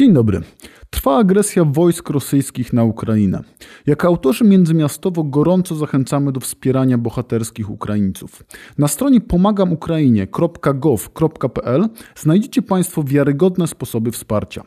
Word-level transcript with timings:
Dzień 0.00 0.12
dobry. 0.12 0.40
Trwa 0.90 1.18
agresja 1.18 1.64
wojsk 1.64 2.10
rosyjskich 2.10 2.72
na 2.72 2.84
Ukrainę. 2.84 3.42
Jako 3.86 4.08
autorzy 4.08 4.44
międzymiastowo 4.44 5.24
gorąco 5.24 5.74
zachęcamy 5.74 6.32
do 6.32 6.40
wspierania 6.40 6.98
bohaterskich 6.98 7.70
Ukraińców. 7.70 8.42
Na 8.78 8.88
stronie 8.88 9.20
pomagamukrainie.gov.pl 9.20 11.88
znajdziecie 12.16 12.62
Państwo 12.62 13.04
wiarygodne 13.04 13.66
sposoby 13.66 14.10
wsparcia. 14.10 14.62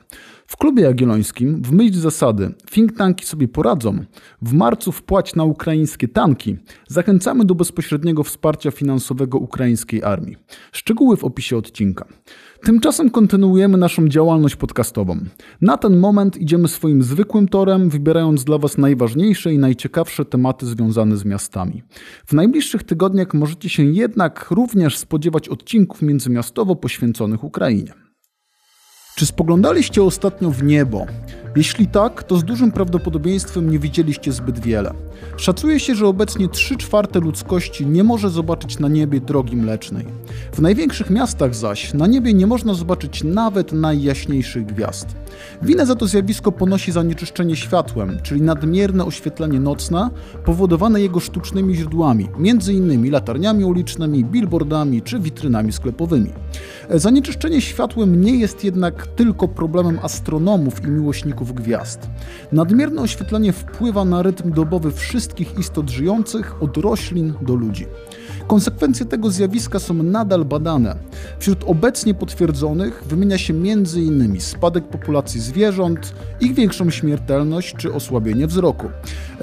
W 0.53 0.57
klubie 0.57 0.83
jagiellońskim, 0.83 1.61
w 1.61 1.71
myśl 1.71 1.93
zasady 1.93 2.53
think 2.71 2.97
tanki 2.97 3.25
sobie 3.25 3.47
poradzą, 3.47 3.99
w 4.41 4.53
marcu 4.53 4.91
wpłać 4.91 5.35
na 5.35 5.43
ukraińskie 5.43 6.07
tanki, 6.07 6.57
zachęcamy 6.87 7.45
do 7.45 7.55
bezpośredniego 7.55 8.23
wsparcia 8.23 8.71
finansowego 8.71 9.37
ukraińskiej 9.37 10.03
armii. 10.03 10.37
Szczegóły 10.71 11.17
w 11.17 11.23
opisie 11.23 11.57
odcinka. 11.57 12.05
Tymczasem 12.63 13.09
kontynuujemy 13.09 13.77
naszą 13.77 14.07
działalność 14.07 14.55
podcastową. 14.55 15.19
Na 15.61 15.77
ten 15.77 15.99
moment 15.99 16.37
idziemy 16.37 16.67
swoim 16.67 17.03
zwykłym 17.03 17.47
torem, 17.47 17.89
wybierając 17.89 18.43
dla 18.43 18.57
Was 18.57 18.77
najważniejsze 18.77 19.53
i 19.53 19.57
najciekawsze 19.57 20.25
tematy 20.25 20.65
związane 20.65 21.17
z 21.17 21.25
miastami. 21.25 21.83
W 22.25 22.33
najbliższych 22.33 22.83
tygodniach 22.83 23.33
możecie 23.33 23.69
się 23.69 23.83
jednak 23.83 24.51
również 24.51 24.97
spodziewać 24.97 25.49
odcinków 25.49 26.01
międzymiastowo 26.01 26.75
poświęconych 26.75 27.43
Ukrainie. 27.43 28.02
Czy 29.15 29.25
spoglądaliście 29.25 30.03
ostatnio 30.03 30.49
w 30.51 30.63
niebo? 30.63 31.05
Jeśli 31.55 31.87
tak, 31.87 32.23
to 32.23 32.37
z 32.37 32.43
dużym 32.43 32.71
prawdopodobieństwem 32.71 33.71
nie 33.71 33.79
widzieliście 33.79 34.31
zbyt 34.31 34.59
wiele. 34.59 34.93
Szacuje 35.37 35.79
się, 35.79 35.95
że 35.95 36.07
obecnie 36.07 36.49
3 36.49 36.77
czwarte 36.77 37.19
ludzkości 37.19 37.85
nie 37.85 38.03
może 38.03 38.29
zobaczyć 38.29 38.79
na 38.79 38.87
niebie 38.87 39.21
drogi 39.21 39.55
mlecznej. 39.55 40.05
W 40.53 40.61
największych 40.61 41.09
miastach 41.09 41.55
zaś 41.55 41.93
na 41.93 42.07
niebie 42.07 42.33
nie 42.33 42.47
można 42.47 42.73
zobaczyć 42.73 43.23
nawet 43.23 43.71
najjaśniejszych 43.71 44.65
gwiazd. 44.65 45.07
Winę 45.61 45.85
za 45.85 45.95
to 45.95 46.07
zjawisko 46.07 46.51
ponosi 46.51 46.91
zanieczyszczenie 46.91 47.55
światłem, 47.55 48.17
czyli 48.23 48.41
nadmierne 48.41 49.05
oświetlenie 49.05 49.59
nocne, 49.59 50.09
powodowane 50.45 51.01
jego 51.01 51.19
sztucznymi 51.19 51.75
źródłami, 51.75 52.29
m.in. 52.37 53.11
latarniami 53.11 53.65
ulicznymi, 53.65 54.25
billboardami 54.25 55.01
czy 55.01 55.19
witrynami 55.19 55.71
sklepowymi. 55.71 56.29
Zanieczyszczenie 56.89 57.61
światłem 57.61 58.21
nie 58.21 58.35
jest 58.35 58.63
jednak 58.63 59.07
tylko 59.07 59.47
problemem 59.47 59.99
astronomów 60.01 60.83
i 60.83 60.87
miłośników 60.87 61.42
gwiazd. 61.51 62.09
Nadmierne 62.51 63.01
oświetlenie 63.01 63.53
wpływa 63.53 64.05
na 64.05 64.21
rytm 64.21 64.51
dobowy 64.51 64.91
wszystkich 64.91 65.59
istot 65.59 65.89
żyjących, 65.89 66.63
od 66.63 66.77
roślin 66.77 67.33
do 67.41 67.55
ludzi. 67.55 67.85
Konsekwencje 68.47 69.05
tego 69.05 69.31
zjawiska 69.31 69.79
są 69.79 69.93
nadal 69.93 70.45
badane. 70.45 70.95
Wśród 71.39 71.63
obecnie 71.63 72.13
potwierdzonych 72.13 73.03
wymienia 73.09 73.37
się 73.37 73.53
m.in. 73.53 74.41
spadek 74.41 74.87
populacji 74.87 75.39
zwierząt, 75.39 76.13
ich 76.41 76.53
większą 76.53 76.89
śmiertelność 76.89 77.75
czy 77.77 77.93
osłabienie 77.93 78.47
wzroku. 78.47 78.89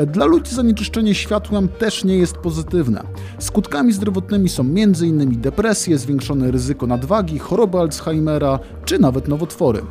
Dla 0.06 0.24
ludzi 0.24 0.54
zanieczyszczenie 0.54 1.14
światłem 1.14 1.68
też 1.68 2.04
nie 2.04 2.16
jest 2.16 2.36
pozytywne. 2.36 3.02
Skutkami 3.38 3.92
zdrowotnymi 3.92 4.48
są 4.48 4.62
m.in. 4.62 5.40
depresje, 5.40 5.98
zwiększone 5.98 6.50
ryzyko 6.50 6.86
nadwagi, 6.86 7.38
choroby 7.38 7.78
Alzheimera 7.78 8.58
czy 8.84 8.98
nawet 8.98 9.28
nowotwory. 9.28 9.82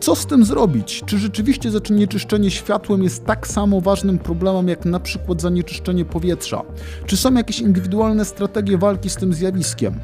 Co 0.00 0.16
z 0.16 0.26
tym 0.26 0.44
zrobić? 0.44 1.02
Czy 1.06 1.18
rzeczywiście 1.18 1.70
zanieczyszczenie 1.70 2.50
światłem 2.50 3.02
jest 3.02 3.24
tak 3.24 3.46
samo 3.46 3.80
ważnym 3.80 4.18
problemem 4.18 4.68
jak 4.68 4.84
na 4.84 5.00
przykład 5.00 5.42
zanieczyszczenie 5.42 6.04
powietrza? 6.04 6.62
Czy 7.06 7.16
są 7.16 7.34
jakieś 7.34 7.60
indywidualne 7.60 8.24
strategie 8.24 8.35
walki 8.78 9.10
z 9.10 9.16
tym 9.16 9.34
zjawiskiem? 9.34 9.94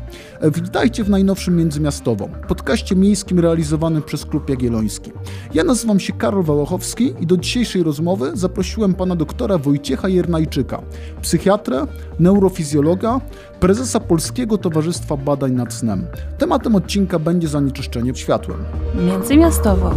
Witajcie 0.43 1.05
w 1.05 1.11
najnowszym 1.11 1.57
Międzymiastową, 1.57 2.29
podcaście 2.49 2.97
miejskim 2.97 3.41
realizowanym 3.41 4.03
przez 4.03 4.27
Klub 4.27 4.51
Jagielloński. 4.51 5.13
Ja 5.55 5.65
nazywam 5.65 6.01
się 6.01 6.13
Karol 6.13 6.43
Wałachowski 6.43 7.15
i 7.21 7.27
do 7.27 7.37
dzisiejszej 7.37 7.83
rozmowy 7.83 8.31
zaprosiłem 8.35 8.95
pana 8.95 9.17
doktora 9.17 9.59
Wojciecha 9.59 10.09
Jernajczyka, 10.09 10.83
psychiatrę, 11.23 11.87
neurofizjologa, 12.19 13.21
prezesa 13.61 14.01
Polskiego 14.01 14.59
Towarzystwa 14.59 15.17
Badań 15.17 15.53
nad 15.53 15.75
Snem. 15.75 16.07
Tematem 16.39 16.75
odcinka 16.75 17.19
będzie 17.19 17.49
zanieczyszczenie 17.49 18.15
światłem. 18.15 18.59
Międzymiastowo. 19.07 19.95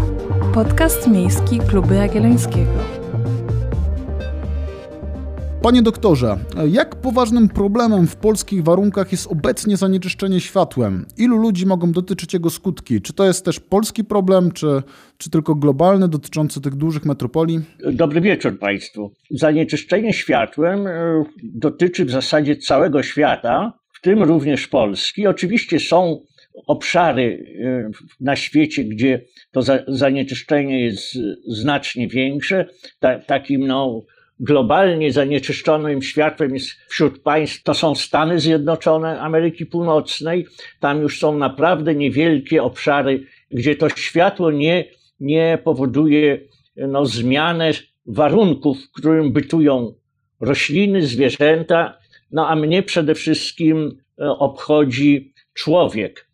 Podcast 0.54 1.08
miejski 1.08 1.59
Klubu 1.59 1.94
Jagiellońskiego. 1.94 3.05
Panie 5.66 5.81
doktorze, 5.81 6.38
jak 6.72 6.96
poważnym 6.96 7.50
problemem 7.50 8.08
w 8.08 8.16
polskich 8.16 8.64
warunkach 8.64 9.12
jest 9.12 9.28
obecnie 9.28 9.78
zanieczyszczenie 9.78 10.40
światłem? 10.40 11.06
Ilu 11.18 11.38
ludzi 11.38 11.66
mogą 11.66 11.92
dotyczyć 11.92 12.34
jego 12.34 12.50
skutki? 12.50 13.02
Czy 13.02 13.14
to 13.14 13.26
jest 13.26 13.46
też 13.46 13.59
polski 13.59 14.03
problem, 14.03 14.52
czy, 14.52 14.68
czy 15.18 15.30
tylko 15.30 15.56
globalny, 15.56 16.08
dotyczący 16.08 16.62
tych 16.62 16.76
dużych 16.76 17.06
metropolii? 17.06 17.59
Dobry 17.92 18.22
wieczór 18.22 18.59
Państwu. 18.59 19.14
Zanieczyszczenie 19.31 20.14
światłem 20.14 20.88
e, 20.88 21.24
dotyczy 21.44 22.06
w 22.06 22.12
zasadzie 22.12 22.56
całego 22.56 23.03
świata, 23.03 23.74
w 23.94 24.02
tym 24.02 24.24
również 24.24 24.68
Polski. 24.68 25.28
Oczywiście 25.28 25.80
są 25.80 26.22
obszary 26.68 27.46
e, 27.64 27.90
na 28.20 28.36
świecie, 28.36 28.84
gdzie 28.84 29.22
to 29.52 29.62
zanieczyszczenie 29.88 30.86
jest 30.86 31.18
znacznie 31.47 32.08
większe. 32.08 32.66
Ta, 33.00 33.20
takim 33.20 33.68
no, 33.68 34.02
globalnie 34.40 35.12
zanieczyszczonym 35.12 36.01
światłem 36.01 36.53
jest 36.53 36.69
wśród 36.88 37.19
państw, 37.19 37.63
to 37.63 37.73
są 37.73 37.96
Stany 37.96 38.40
Zjednoczone 38.40 39.22
Ameryki 39.22 39.66
Północnej. 39.66 40.46
Tam 40.79 41.01
już 41.01 41.19
są 41.19 41.38
naprawdę 41.38 41.96
niewielkie 41.96 42.63
obszary, 42.63 43.23
gdzie 43.51 43.75
to 43.75 43.90
światło 43.90 44.51
nie, 44.51 44.85
nie 45.19 45.59
powoduje 45.63 46.40
no, 46.75 47.06
zmiany 47.06 47.72
warunków, 48.06 48.78
w 48.85 48.91
którym 48.91 49.34
bytują 49.34 49.94
rośliny, 50.40 51.06
zwierzęta, 51.06 51.97
no 52.31 52.47
a 52.47 52.56
mnie 52.56 52.84
przede 52.84 53.16
wszystkim 53.16 53.97
e, 54.19 54.29
obchodzi 54.29 55.34
człowiek. 55.53 56.25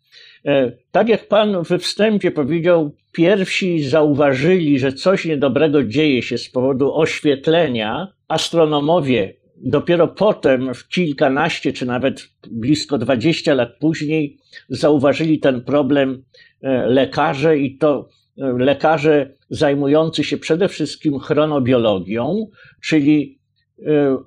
E, 0.46 0.72
tak 0.90 1.08
jak 1.08 1.28
Pan 1.28 1.62
we 1.62 1.78
wstępie 1.78 2.30
powiedział, 2.30 2.94
pierwsi 3.12 3.82
zauważyli, 3.82 4.78
że 4.78 4.92
coś 4.92 5.24
niedobrego 5.24 5.84
dzieje 5.84 6.22
się 6.22 6.38
z 6.38 6.50
powodu 6.50 6.94
oświetlenia. 6.94 8.08
Astronomowie 8.28 9.34
dopiero 9.56 10.08
potem, 10.08 10.74
w 10.74 10.88
kilkanaście 10.88 11.72
czy 11.72 11.86
nawet 11.86 12.28
blisko 12.50 12.98
dwadzieścia 12.98 13.54
lat 13.54 13.70
później, 13.80 14.38
zauważyli 14.68 15.38
ten 15.38 15.64
problem 15.64 16.24
e, 16.62 16.86
lekarze 16.86 17.58
i 17.58 17.78
to 17.78 18.08
e, 18.38 18.52
lekarze 18.58 19.34
zajmujący 19.50 20.24
się 20.24 20.36
przede 20.36 20.68
wszystkim 20.68 21.18
chronobiologią, 21.18 22.46
czyli 22.82 23.42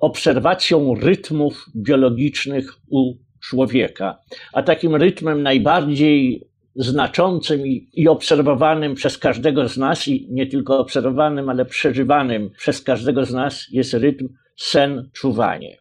obserwacją 0.00 0.94
rytmów 0.94 1.66
biologicznych 1.76 2.72
u 2.90 3.14
człowieka. 3.40 4.18
A 4.52 4.62
takim 4.62 4.94
rytmem 4.94 5.42
najbardziej 5.42 6.46
znaczącym 6.76 7.66
i, 7.66 7.88
i, 7.92 8.08
obserwowanym 8.08 8.94
przez 8.94 9.18
każdego 9.18 9.68
z 9.68 9.76
nas, 9.76 10.08
i 10.08 10.28
nie 10.30 10.46
tylko 10.46 10.78
obserwowanym, 10.78 11.48
ale 11.48 11.64
przeżywanym 11.64 12.50
przez 12.50 12.82
każdego 12.82 13.24
z 13.24 13.32
nas 13.32 13.66
jest 13.70 13.94
rytm 13.94 14.28
sen-czuwanie. 14.56 15.76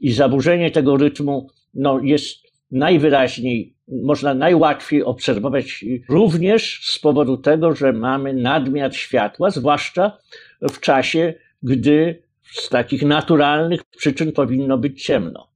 I 0.00 0.12
zaburzenie 0.12 0.70
tego 0.70 0.96
rytmu 0.96 1.48
no, 1.74 2.00
jest 2.02 2.46
najwyraźniej, 2.70 3.76
można 3.88 4.34
najłatwiej 4.34 5.02
obserwować 5.04 5.84
również 6.08 6.80
z 6.84 6.98
powodu 6.98 7.36
tego, 7.36 7.74
że 7.74 7.92
mamy 7.92 8.34
nadmiar 8.34 8.94
światła, 8.94 9.50
zwłaszcza 9.50 10.18
w 10.62 10.80
czasie, 10.80 11.34
gdy 11.62 12.22
z 12.42 12.68
takich 12.68 13.02
naturalnych 13.02 13.84
przyczyn 13.84 14.32
powinno 14.32 14.78
być 14.78 15.04
ciemno. 15.04 15.55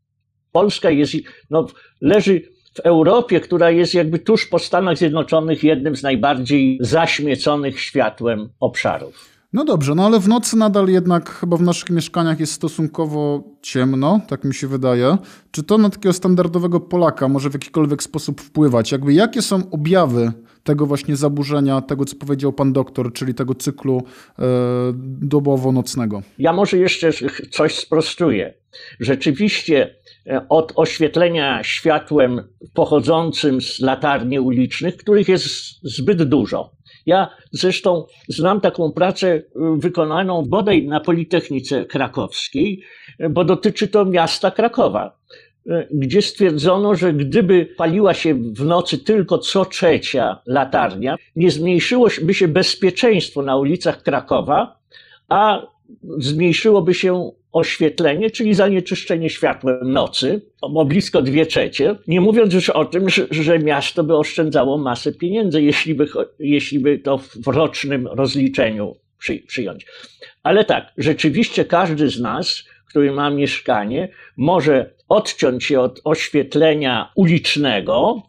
Polska 0.53 0.91
jest, 0.91 1.13
no, 1.51 1.67
leży 2.01 2.43
w 2.75 2.81
Europie, 2.81 3.41
która 3.41 3.71
jest 3.71 3.95
jakby 3.95 4.19
tuż 4.19 4.47
po 4.47 4.59
Stanach 4.59 4.99
Zjednoczonych 4.99 5.65
jednym 5.65 5.97
z 5.97 6.03
najbardziej 6.03 6.79
zaśmieconych 6.81 7.81
światłem 7.81 8.49
obszarów. 8.61 9.31
No 9.53 9.65
dobrze, 9.65 9.95
no 9.95 10.07
ale 10.07 10.21
w 10.21 10.29
nocy 10.29 10.57
nadal 10.57 10.89
jednak 10.89 11.31
chyba 11.31 11.57
w 11.57 11.63
naszych 11.63 11.91
mieszkaniach 11.91 12.41
jest 12.41 12.53
stosunkowo 12.53 13.45
ciemno, 13.63 14.21
tak 14.29 14.45
mi 14.45 14.55
się 14.55 14.67
wydaje. 14.67 15.17
Czy 15.51 15.63
to 15.63 15.79
na 15.79 15.91
takiego 15.91 16.13
standardowego 16.13 16.81
Polaka 16.81 17.29
może 17.29 17.51
w 17.51 17.55
jakikolwiek 17.55 18.03
sposób 18.03 18.41
wpływać? 18.41 18.93
Jakby 18.93 19.13
jakie 19.13 19.43
są 19.43 19.71
objawy 19.71 20.33
tego 20.65 20.87
właśnie 20.87 21.17
zaburzenia, 21.17 21.81
tego 21.81 22.05
co 22.05 22.17
powiedział 22.17 22.53
pan 22.53 22.73
doktor, 22.73 23.13
czyli 23.13 23.35
tego 23.35 23.55
cyklu 23.55 24.03
e, 24.39 24.43
dobowo-nocnego? 25.23 26.23
Ja 26.39 26.53
może 26.53 26.79
jeszcze 26.79 27.11
coś 27.51 27.75
sprostuję. 27.75 28.55
Rzeczywiście 29.01 29.95
od 30.49 30.73
oświetlenia 30.77 31.65
światłem 31.65 32.43
pochodzącym 32.75 33.61
z 33.61 33.81
latarni 33.81 34.41
ulicznych, 34.41 34.97
których 34.97 35.29
jest 35.29 35.47
zbyt 35.83 36.23
dużo. 36.23 36.71
Ja 37.07 37.29
zresztą 37.53 38.07
znam 38.29 38.61
taką 38.61 38.93
pracę 38.93 39.29
e, 39.29 39.43
wykonaną 39.77 40.43
bodaj 40.43 40.87
na 40.87 41.01
Politechnice 41.01 41.85
Krakowskiej, 41.85 42.83
e, 43.19 43.29
bo 43.29 43.45
dotyczy 43.45 43.89
to 43.89 44.05
miasta 44.05 44.51
Krakowa. 44.51 45.17
e, 45.71 45.87
gdzie 45.91 46.23
stwierdzono, 46.23 46.95
że 46.95 47.13
gdyby 47.13 47.67
paliła 47.77 48.15
się 48.15 48.35
w 48.35 48.65
nocy 48.65 48.99
tylko 48.99 49.39
co 49.39 49.65
trzecia 49.65 50.43
latarnia, 50.47 51.17
nie 51.37 51.51
zmniejszyłoby 51.51 52.35
się 52.35 52.49
bezpieczeństwo 52.49 53.43
na 53.43 53.57
ulicach 53.57 54.03
Krakowa, 54.03 54.79
a 55.29 55.67
zmniejszyłoby 56.19 56.95
się 56.95 57.31
oświetlenie, 57.53 58.31
czyli 58.31 58.55
zanieczyszczenie 58.55 59.31
światłem 59.31 59.93
nocy, 59.93 60.41
o 60.61 60.85
blisko 60.85 61.23
dwie 61.23 61.47
trzecie. 61.47 61.97
Nie 62.07 62.21
mówiąc 62.21 62.55
już 62.55 62.71
o 62.71 62.85
tym, 62.85 63.09
że, 63.09 63.27
że 63.31 63.59
miasto 63.59 64.05
by 64.05 64.17
oszczędzało 64.17 64.79
masę 64.79 65.13
pieniędzy, 65.13 65.63
jeśli 65.63 65.95
by, 65.95 66.07
jeśli 66.39 66.79
by 66.79 66.99
to 66.99 67.19
w 67.19 67.47
rocznym 67.47 68.07
rozliczeniu 68.07 68.97
przy, 69.19 69.39
przyjąć. 69.39 69.87
Ale 70.43 70.65
tak, 70.65 70.93
rzeczywiście 70.99 71.65
każdy 71.65 72.09
z 72.09 72.21
nas, 72.21 72.65
który 72.89 73.13
ma 73.13 73.31
mieszkanie, 73.31 74.09
może 74.37 74.95
odciąć 75.09 75.65
się 75.65 75.81
od 75.81 76.01
oświetlenia 76.05 77.13
ulicznego 77.15 78.23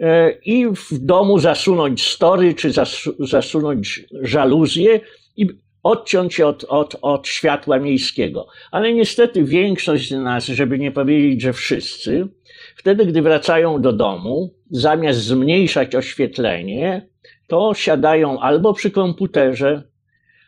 e, 0.00 0.30
i 0.30 0.66
w 0.66 0.98
domu 0.98 1.38
zasunąć 1.38 2.06
story 2.06 2.54
czy 2.54 2.72
zasunąć 3.18 4.04
żaluzję 4.22 5.00
i 5.36 5.46
odciąć 5.88 6.34
się 6.34 6.46
od, 6.46 6.64
od, 6.64 6.96
od 7.02 7.28
światła 7.28 7.78
miejskiego. 7.78 8.46
Ale 8.70 8.92
niestety 8.92 9.44
większość 9.44 10.08
z 10.08 10.12
nas, 10.12 10.46
żeby 10.46 10.78
nie 10.78 10.92
powiedzieć, 10.92 11.42
że 11.42 11.52
wszyscy, 11.52 12.28
wtedy, 12.76 13.06
gdy 13.06 13.22
wracają 13.22 13.82
do 13.82 13.92
domu, 13.92 14.54
zamiast 14.70 15.18
zmniejszać 15.18 15.94
oświetlenie, 15.94 17.08
to 17.46 17.74
siadają 17.74 18.40
albo 18.40 18.74
przy 18.74 18.90
komputerze, 18.90 19.82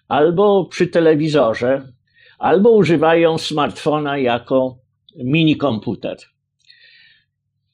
albo 0.08 0.64
przy 0.64 0.86
telewizorze, 0.86 1.92
albo 2.38 2.70
używają 2.70 3.38
smartfona 3.38 4.18
jako 4.18 4.78
mini 5.16 5.56
komputer. 5.56 6.16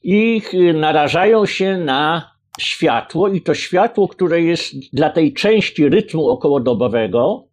I 0.03 0.41
narażają 0.73 1.45
się 1.45 1.77
na 1.77 2.31
światło, 2.59 3.27
i 3.27 3.41
to 3.41 3.53
światło, 3.53 4.07
które 4.07 4.41
jest 4.41 4.73
dla 4.93 5.09
tej 5.09 5.33
części 5.33 5.89
rytmu 5.89 6.29
okołodobowego 6.29 7.46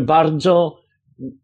bardzo 0.00 0.80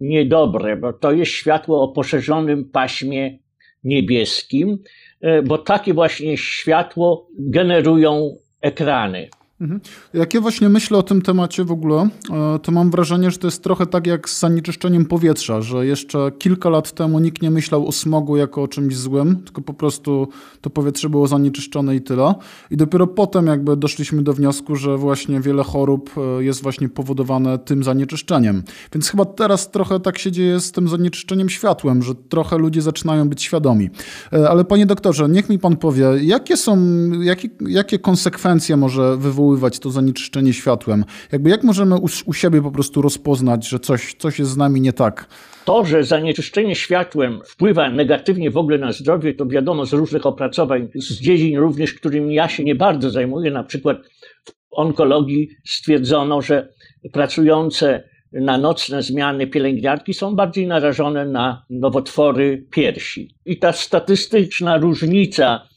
niedobre, 0.01 0.77
bo 0.77 0.93
to 0.93 1.13
jest 1.13 1.33
światło 1.33 1.83
o 1.83 1.89
poszerzonym 1.89 2.71
paśmie 2.71 3.39
niebieskim, 3.85 4.79
e, 5.21 5.43
bo 5.43 5.59
takie 5.59 5.95
właśnie 5.95 6.37
światło 6.37 7.29
generują 7.39 8.37
ekrany. 8.61 9.29
Mhm. 9.61 9.81
Jak 10.15 10.35
ja 10.35 10.41
właśnie 10.41 10.69
myślę 10.69 10.99
o 10.99 11.03
tym 11.03 11.23
temacie 11.23 11.65
w 11.65 11.73
ogóle, 11.73 12.09
e, 12.31 12.59
to 12.59 12.73
mam 12.73 12.91
wrażenie, 12.91 13.31
że 13.31 13.39
to 13.39 13.47
jest 13.47 13.63
trochę 13.63 13.87
tak 13.87 14.07
jak 14.07 14.29
z 14.29 14.41
zanieczyszczeniem 14.41 15.05
powietrza, 15.05 15.61
że 15.61 15.87
jeszcze 15.87 16.33
kilka 16.39 16.71
lat 16.71 16.93
temu 16.93 17.19
nikt 17.19 17.43
nie 17.43 17.51
myślał 17.51 17.89
o 17.89 17.93
smogu 17.93 18.37
jako 18.37 18.63
o 18.63 18.69
czymś 18.69 18.97
złym, 18.97 19.37
tylko 19.37 19.63
po 19.63 19.75
prostu 19.75 20.29
to 20.61 20.71
powietrze 20.71 21.09
było 21.09 21.27
zanieczyszczone 21.27 21.97
i 21.97 22.01
tyle. 22.01 22.35
I 22.71 22.77
dopiero 22.77 23.07
potem 23.07 23.47
jakby 23.47 23.77
doszliśmy 23.77 24.23
do 24.23 24.33
wniosku, 24.33 24.77
że 24.77 24.97
właśnie 24.97 25.41
wiele 25.41 25.63
chorób 25.63 26.11
e, 26.17 26.45
jest 26.45 26.63
właśnie 26.63 26.89
powodowane 26.89 27.59
tym 27.59 27.85
zanieczyszczeniem. 27.85 28.63
Więc 28.93 29.09
chyba 29.09 29.25
teraz 29.25 29.71
trochę 29.71 30.01
tak 30.01 30.19
się 30.19 30.33
dzieje 30.33 30.61
z 30.61 30.73
tym 30.73 30.89
zanieczyszczeniem 30.89 31.49
światłem, 31.49 32.03
że 32.03 32.15
trochę 32.15 32.59
ludzie 32.59 32.83
zaczynają 32.83 33.29
być 33.29 33.43
świadomi. 33.43 33.91
E, 34.33 34.51
ale 34.51 34.65
panie 34.65 34.87
doktorze, 34.87 35.29
niech 35.29 35.49
mi 35.49 35.59
pan 35.59 35.77
powie, 35.77 36.07
jakie 36.23 36.57
są, 36.57 36.79
jakie, 37.21 37.49
jakie 37.61 37.99
konsekwencje 37.99 38.77
może 38.77 39.17
wywołać 39.17 39.50
wywoływać 39.51 39.79
to 39.79 39.91
zanieczyszczenie 39.91 40.53
światłem? 40.53 41.05
Jakby 41.33 41.51
jak 41.51 41.65
możemy 41.65 41.97
u, 41.97 42.07
u 42.27 42.33
siebie 42.33 42.63
po 42.63 42.71
prostu 42.71 43.03
rozpoznać, 43.03 43.69
że 43.69 43.79
coś, 43.79 44.15
coś 44.15 44.39
jest 44.39 44.51
z 44.51 44.57
nami 44.57 44.81
nie 44.81 44.93
tak? 44.93 45.27
To, 45.65 45.85
że 45.85 46.05
zanieczyszczenie 46.05 46.75
światłem 46.75 47.41
wpływa 47.45 47.91
negatywnie 47.91 48.51
w 48.51 48.57
ogóle 48.57 48.79
na 48.79 48.93
zdrowie, 48.93 49.35
to 49.35 49.47
wiadomo 49.47 49.87
z 49.87 49.93
różnych 49.93 50.27
opracowań, 50.27 50.89
z 50.95 51.21
dziedzin 51.21 51.59
również, 51.59 51.95
którymi 51.95 52.35
ja 52.35 52.49
się 52.49 52.65
nie 52.65 52.75
bardzo 52.75 53.11
zajmuję. 53.11 53.51
Na 53.51 53.65
przykład 53.65 53.99
w 54.47 54.53
onkologii 54.71 55.49
stwierdzono, 55.65 56.43
że 56.43 56.69
pracujące 57.13 58.03
na 58.33 58.59
nocne 58.59 59.03
zmiany 59.03 59.47
pielęgniarki 59.47 60.15
są 60.15 60.37
bardziej 60.37 60.67
narażone 60.67 61.27
na 61.27 61.65
nowotwory 61.71 62.67
piersi. 62.71 63.35
I 63.47 63.59
ta 63.59 63.73
statystyczna 63.73 64.79
różnica 64.79 65.69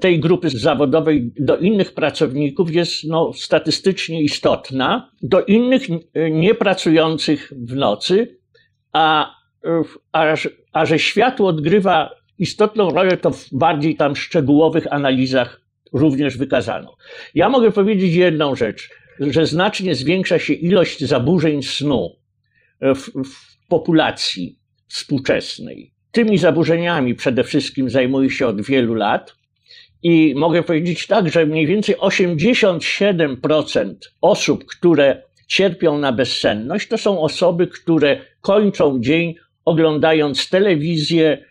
tej 0.00 0.20
grupy 0.20 0.50
zawodowej 0.50 1.32
do 1.38 1.58
innych 1.58 1.94
pracowników 1.94 2.74
jest 2.74 3.04
no, 3.04 3.32
statystycznie 3.32 4.22
istotna. 4.22 5.10
Do 5.22 5.44
innych 5.44 5.82
e, 6.14 6.30
niepracujących 6.30 7.52
w 7.56 7.74
nocy, 7.74 8.38
a, 8.92 9.34
e, 9.64 9.82
a, 10.12 10.34
a 10.72 10.86
że 10.86 10.98
światło 10.98 11.48
odgrywa 11.48 12.10
istotną 12.38 12.90
rolę, 12.90 13.16
to 13.16 13.30
w 13.30 13.48
bardziej 13.52 13.96
tam 13.96 14.16
szczegółowych 14.16 14.92
analizach 14.92 15.60
również 15.92 16.36
wykazano. 16.36 16.96
Ja 17.34 17.48
mogę 17.48 17.70
powiedzieć 17.70 18.14
jedną 18.14 18.54
rzecz 18.56 18.90
że 19.20 19.46
znacznie 19.46 19.94
zwiększa 19.94 20.38
się 20.38 20.52
ilość 20.52 21.04
zaburzeń 21.04 21.62
snu 21.62 22.16
w, 22.80 23.24
w 23.24 23.66
populacji 23.68 24.58
współczesnej. 24.88 25.94
Tymi 26.12 26.38
zaburzeniami 26.38 27.14
przede 27.14 27.44
wszystkim 27.44 27.90
zajmuję 27.90 28.30
się 28.30 28.46
od 28.46 28.62
wielu 28.62 28.94
lat 28.94 29.34
i 30.02 30.34
mogę 30.36 30.62
powiedzieć 30.62 31.06
tak, 31.06 31.28
że 31.28 31.46
mniej 31.46 31.66
więcej 31.66 31.96
87% 31.96 33.94
osób, 34.20 34.64
które 34.64 35.22
cierpią 35.46 35.98
na 35.98 36.12
bezsenność, 36.12 36.88
to 36.88 36.98
są 36.98 37.20
osoby, 37.20 37.66
które 37.66 38.20
kończą 38.40 39.00
dzień 39.00 39.34
oglądając 39.64 40.50
telewizję 40.50 41.44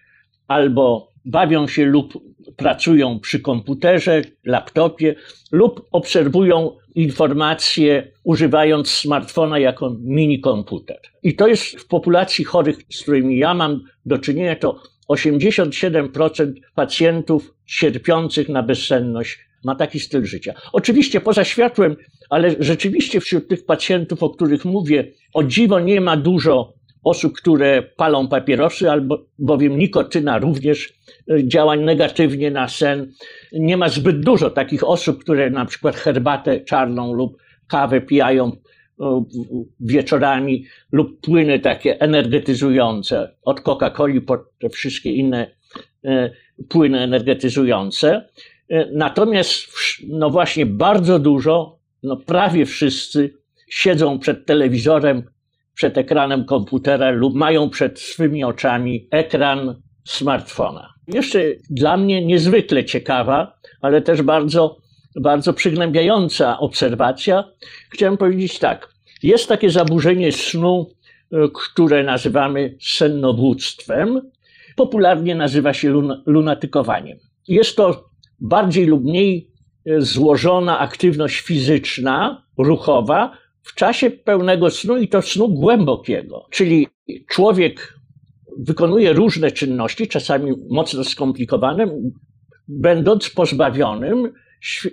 albo 0.48 1.12
bawią 1.25 1.68
się 1.68 1.86
lub 1.86 2.13
pracują 2.56 3.19
przy 3.19 3.40
komputerze, 3.40 4.22
laptopie 4.46 5.16
lub 5.52 5.88
obserwują 5.92 6.72
informacje 6.95 8.12
używając 8.24 8.90
smartfona 8.90 9.60
jako 9.60 9.95
mini 10.00 10.40
komputer. 10.40 11.00
I 11.24 11.36
to 11.36 11.48
jest 11.48 11.80
w 11.80 11.88
populacji 11.88 12.45
chorych, 12.45 12.78
z 12.90 13.02
którymi 13.02 13.38
ja 13.38 13.54
mam 13.54 13.84
do 14.06 14.18
czynienia, 14.18 14.56
to 14.56 14.81
87% 15.09 16.53
pacjentów 16.75 17.53
cierpiących 17.65 18.50
na 18.50 18.63
bezsenność 18.63 19.39
ma 19.63 19.75
taki 19.75 20.00
styl 20.00 20.25
życia. 20.25 20.53
Oczywiście 20.73 21.21
poza 21.21 21.44
światłem, 21.44 21.95
ale 22.29 22.56
rzeczywiście 22.59 23.19
wśród 23.19 23.47
tych 23.47 23.65
pacjentów, 23.65 24.23
o 24.23 24.29
których 24.29 24.65
mówię, 24.65 25.11
o 25.33 25.44
dziwo 25.44 25.79
nie 25.79 26.01
ma 26.01 26.17
dużo 26.17 26.73
osób, 27.03 27.33
które 27.33 27.83
palą 27.83 28.27
papierosy, 28.27 28.91
albo 28.91 29.25
bowiem 29.39 29.77
nikotyna 29.77 30.38
również 30.38 30.94
e, 31.31 31.47
działa 31.47 31.75
negatywnie 31.75 32.51
na 32.51 32.67
sen. 32.67 33.11
Nie 33.53 33.77
ma 33.77 33.89
zbyt 33.89 34.19
dużo 34.19 34.50
takich 34.50 34.83
osób, 34.83 35.23
które 35.23 35.50
na 35.50 35.65
przykład 35.65 35.95
herbatę 35.95 36.61
czarną 36.61 37.13
lub 37.13 37.38
kawę 37.67 38.01
pijają 38.01 38.51
wieczorami 39.80 40.66
lub 40.92 41.21
płyny 41.21 41.59
takie 41.59 42.02
energetyzujące, 42.02 43.35
od 43.44 43.62
Coca-Coli 43.62 44.21
po 44.21 44.38
te 44.59 44.69
wszystkie 44.69 45.12
inne 45.12 45.56
e, 46.06 46.31
płyny 46.69 47.00
energetyzujące. 47.00 48.30
Natomiast, 48.92 49.68
no 50.07 50.30
właśnie, 50.30 50.66
bardzo 50.66 51.19
dużo, 51.19 51.80
no 52.04 52.18
prawie 52.18 52.66
wszyscy 52.66 53.33
siedzą 53.69 54.19
przed 54.19 54.45
telewizorem 54.45 55.23
przed 55.80 55.97
ekranem 55.97 56.45
komputera 56.45 57.12
lub 57.12 57.35
mają 57.35 57.69
przed 57.69 58.00
swymi 58.00 58.44
oczami 58.44 59.07
ekran 59.12 59.81
smartfona. 60.07 60.94
Jeszcze 61.07 61.40
dla 61.69 61.97
mnie 61.97 62.26
niezwykle 62.26 62.85
ciekawa, 62.85 63.59
ale 63.81 64.02
też 64.02 64.21
bardzo, 64.21 64.78
bardzo 65.21 65.54
przygnębiająca 65.54 66.59
obserwacja. 66.59 67.44
Chciałem 67.94 68.18
powiedzieć 68.18 68.59
tak. 68.59 68.90
Jest 69.23 69.47
takie 69.47 69.69
zaburzenie 69.69 70.31
snu, 70.31 70.90
e, 71.31 71.38
które 71.54 72.04
nazywamy 72.04 72.78
sennobóctwem. 72.81 74.31
Popularnie 74.76 75.35
nazywa 75.35 75.73
się 75.73 76.02
lunatykowaniem. 76.26 77.18
Jest 77.47 77.76
to 77.76 78.09
bardziej 78.40 78.85
lub 78.85 79.04
mniej 79.04 79.52
e, 79.85 80.02
złożona 80.02 80.80
aktywność 80.80 81.40
fizyczna, 81.40 82.45
ruchowa, 82.57 83.38
w 83.61 83.76
czasie 83.76 84.09
pełnego 84.09 84.69
snu 84.69 84.97
i 84.97 85.07
to 85.07 85.21
snu 85.21 85.49
głębokiego. 85.49 86.47
Czyli 86.52 86.88
człowiek 87.28 87.99
wykonuje 88.57 89.14
różne 89.14 89.52
czynności, 89.52 90.07
czasami 90.07 90.52
mocno 90.69 91.04
skomplikowane, 91.04 91.88
będąc 92.68 93.30
pozbawionym 93.30 94.33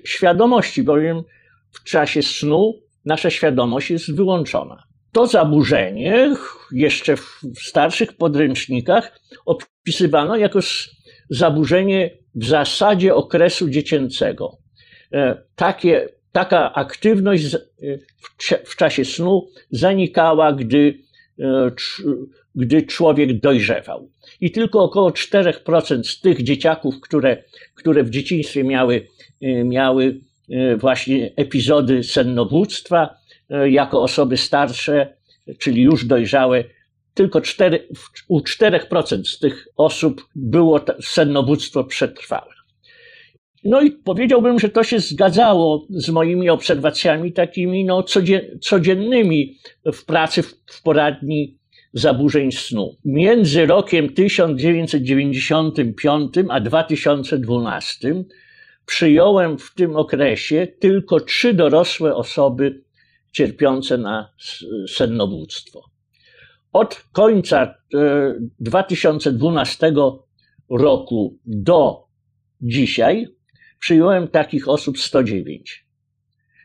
świadomości, 0.04 0.82
bowiem 0.82 1.22
w 1.70 1.84
czasie 1.84 2.22
snu 2.22 2.74
nasza 3.06 3.30
świadomość 3.30 3.90
jest 3.90 4.14
wyłączona. 4.14 4.82
To 5.12 5.26
zaburzenie 5.26 6.34
jeszcze 6.72 7.16
w 7.16 7.40
starszych 7.58 8.12
podręcznikach 8.12 9.20
opisywano 9.46 10.36
jako 10.36 10.58
zaburzenie 11.30 12.10
w 12.34 12.44
zasadzie 12.44 13.14
okresu 13.14 13.70
dziecięcego. 13.70 14.58
E, 15.12 15.42
takie 15.54 16.08
taka 16.32 16.72
aktywność 16.72 17.54
y, 17.82 17.98
w 18.64 18.76
czasie 18.76 19.04
snu 19.04 19.48
zanikała, 19.70 20.52
gdy, 20.52 20.98
y, 21.38 21.44
gdy 22.54 22.82
człowiek 22.82 23.40
dojrzewał. 23.40 24.10
i 24.40 24.50
tylko 24.50 24.82
około 24.82 25.10
4% 25.10 26.04
z 26.04 26.20
tych 26.20 26.42
dzieciaków, 26.42 27.00
które, 27.00 27.44
które 27.74 28.04
w 28.04 28.10
dzieciństwie 28.10 28.64
miały, 28.64 29.06
miały 29.64 30.20
właśnie 30.76 31.32
epizody 31.36 32.02
sennobóctwa, 32.02 33.16
jako 33.66 34.02
osoby 34.02 34.36
starsze, 34.36 35.16
czyli 35.58 35.82
już 35.82 36.04
dojrzałe, 36.04 36.64
tylko 37.14 37.40
4, 37.40 37.88
u 38.28 38.40
4% 38.40 39.24
z 39.24 39.38
tych 39.38 39.68
osób 39.76 40.28
było 40.34 40.80
sennobóctwo 41.00 41.84
przetrwałe. 41.84 42.56
No 43.64 43.82
i 43.82 43.90
powiedziałbym, 43.90 44.58
że 44.58 44.68
to 44.68 44.84
się 44.84 45.00
zgadzało 45.00 45.86
z 45.90 46.08
moimi 46.08 46.50
obserwacjami 46.50 47.32
takimi 47.32 47.84
no, 47.84 48.04
codziennymi 48.60 49.58
w 49.92 50.04
pracy 50.04 50.42
w 50.42 50.82
poradni 50.82 51.58
zaburzeń 51.92 52.52
snu. 52.52 52.96
Między 53.04 53.66
rokiem 53.66 54.14
1995 54.14 56.34
a 56.48 56.60
2012 56.60 58.24
przyjąłem 58.86 59.58
w 59.58 59.74
tym 59.74 59.96
okresie 59.96 60.66
tylko 60.80 61.20
trzy 61.20 61.54
dorosłe 61.54 62.14
osoby 62.14 62.84
cierpiące 63.32 63.98
na 63.98 64.32
sennobóctwo. 64.88 65.82
Od 66.72 67.04
końca 67.12 67.74
2012 68.60 69.86
e, 69.86 69.92
roku 70.70 71.38
do 71.46 72.04
dzisiaj 72.60 73.28
przyjąłem 73.78 74.28
takich 74.28 74.68
osób 74.68 74.98
109. 74.98 75.86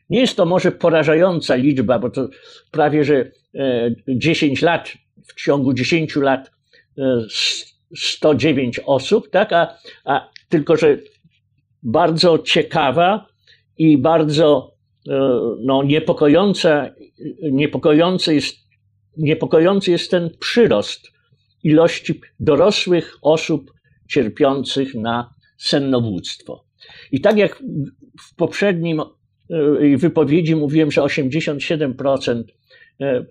Nie 0.09 0.19
jest 0.19 0.37
to 0.37 0.45
może 0.45 0.71
porażająca 0.71 1.55
liczba, 1.55 1.99
bo 1.99 2.09
to 2.09 2.29
prawie 2.71 3.03
że 3.03 3.31
10 4.07 4.63
e, 4.63 4.65
lat, 4.65 4.93
w 5.27 5.41
ciągu 5.41 5.73
10 5.73 6.15
lat 6.15 6.51
109 7.95 8.79
e, 8.79 8.85
osób, 8.85 9.29
tak? 9.29 9.53
a, 9.53 9.77
a 10.05 10.29
tylko, 10.49 10.77
że 10.77 10.97
bardzo 11.83 12.39
ciekawa 12.39 13.27
i 13.77 13.97
bardzo 13.97 14.71
no, 15.59 15.83
niepokojąca, 15.83 16.89
niepokojący, 17.51 18.35
jest, 18.35 18.55
niepokojący 19.17 19.91
jest 19.91 20.11
ten 20.11 20.29
przyrost 20.39 21.11
ilości 21.63 22.21
dorosłych 22.39 23.17
osób 23.21 23.73
cierpiących 24.09 24.95
na 24.95 25.33
sennobóctwo. 25.57 26.65
I 27.11 27.21
tak 27.21 27.37
jak 27.37 27.63
w 28.21 28.35
poprzednim 28.35 28.99
e, 28.99 29.97
wypowiedzi 29.97 30.55
mówiłem, 30.55 30.91
że 30.91 31.01
87% 31.01 32.43
e, 33.01 33.05
e, 33.05 33.25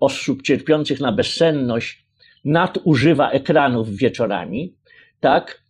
osób 0.00 0.42
cierpiących 0.42 1.00
na 1.00 1.12
bezsenność 1.12 2.06
nadużywa 2.44 3.30
ekranów 3.30 3.96
wieczorami, 3.96 4.74
tak 5.20 5.61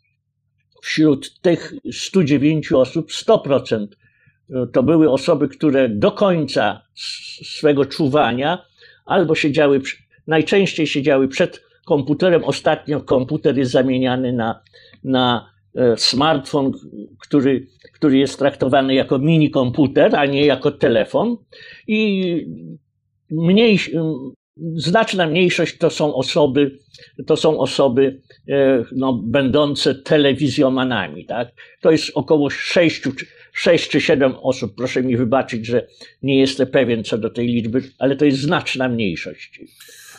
wśród 0.82 1.40
tych 1.40 1.74
109 1.92 2.72
osób 2.72 3.10
100% 3.10 3.86
to 4.72 4.82
były 4.82 5.10
osoby, 5.10 5.48
które 5.48 5.88
do 5.88 6.12
końca 6.12 6.82
swego 7.44 7.84
czuwania 7.84 8.64
albo 9.04 9.34
siedziały, 9.34 9.80
najczęściej 10.26 10.86
siedziały 10.86 11.28
przed 11.28 11.62
komputerem. 11.86 12.44
Ostatnio 12.44 13.00
komputer 13.00 13.58
jest 13.58 13.72
zamieniany 13.72 14.32
na, 14.32 14.62
na 15.04 15.52
E, 15.74 15.96
smartfon, 15.96 16.72
który, 17.18 17.66
który 17.94 18.18
jest 18.18 18.38
traktowany 18.38 18.94
jako 18.94 19.18
mini 19.18 19.50
komputer, 19.50 20.16
a 20.16 20.26
nie 20.26 20.46
jako 20.46 20.70
telefon. 20.70 21.36
I 21.86 22.46
mniej, 23.30 23.78
znaczna 24.76 25.26
mniejszość 25.26 25.78
to 25.78 25.90
są 25.90 26.14
osoby, 26.14 26.78
to 27.26 27.36
są 27.36 27.58
osoby 27.58 28.20
e, 28.48 28.84
no, 28.92 29.12
będące 29.12 29.94
telewizjomanami. 29.94 31.26
Tak? 31.26 31.48
To 31.80 31.90
jest 31.90 32.10
około 32.14 32.50
6, 32.50 33.02
6 33.52 33.88
czy 33.88 34.00
7 34.00 34.34
osób. 34.42 34.74
Proszę 34.76 35.02
mi 35.02 35.16
wybaczyć, 35.16 35.66
że 35.66 35.86
nie 36.22 36.38
jestem 36.38 36.66
pewien 36.66 37.04
co 37.04 37.18
do 37.18 37.30
tej 37.30 37.46
liczby, 37.46 37.82
ale 37.98 38.16
to 38.16 38.24
jest 38.24 38.38
znaczna 38.38 38.88
mniejszość, 38.88 39.60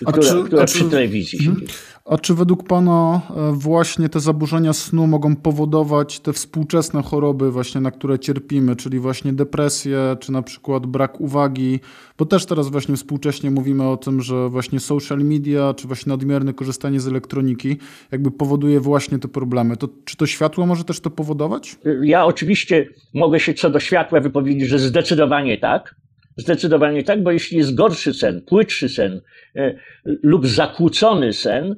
która, 0.05 0.29
czy, 0.29 0.43
która 0.45 0.65
przy 0.65 0.89
telewizji 0.89 1.39
siedzi. 1.39 1.65
A 2.05 2.17
czy 2.17 2.33
według 2.33 2.67
Pana 2.67 3.21
e, 3.29 3.51
właśnie 3.53 4.09
te 4.09 4.19
zaburzenia 4.19 4.73
snu 4.73 5.07
mogą 5.07 5.35
powodować 5.35 6.19
te 6.19 6.33
współczesne 6.33 7.01
choroby, 7.03 7.51
właśnie 7.51 7.81
na 7.81 7.91
które 7.91 8.19
cierpimy, 8.19 8.75
czyli 8.75 8.99
właśnie 8.99 9.33
depresję, 9.33 10.15
czy 10.19 10.31
na 10.31 10.41
przykład 10.41 10.85
brak 10.85 11.21
uwagi? 11.21 11.79
Bo 12.17 12.25
też 12.25 12.45
teraz 12.45 12.69
właśnie 12.69 12.95
współcześnie 12.95 13.51
mówimy 13.51 13.89
o 13.89 13.97
tym, 13.97 14.21
że 14.21 14.49
właśnie 14.49 14.79
social 14.79 15.17
media, 15.17 15.73
czy 15.73 15.87
właśnie 15.87 16.09
nadmierne 16.09 16.53
korzystanie 16.53 16.99
z 16.99 17.07
elektroniki 17.07 17.77
jakby 18.11 18.31
powoduje 18.31 18.79
właśnie 18.79 19.19
te 19.19 19.27
problemy. 19.27 19.77
To, 19.77 19.89
czy 20.05 20.17
to 20.17 20.25
światło 20.25 20.65
może 20.65 20.83
też 20.83 20.99
to 20.99 21.09
powodować? 21.09 21.75
Ja 22.01 22.25
oczywiście 22.25 22.89
mogę 23.13 23.39
się 23.39 23.53
co 23.53 23.69
do 23.69 23.79
światła 23.79 24.19
wypowiedzieć, 24.19 24.69
że 24.69 24.79
zdecydowanie 24.79 25.57
tak. 25.57 25.95
Zdecydowanie 26.37 27.03
tak, 27.03 27.23
bo 27.23 27.31
jeśli 27.31 27.57
jest 27.57 27.75
gorszy 27.75 28.13
sen, 28.13 28.41
płytszy 28.41 28.89
sen 28.89 29.21
e, 29.55 29.75
lub 30.05 30.47
zakłócony 30.47 31.33
sen, 31.33 31.75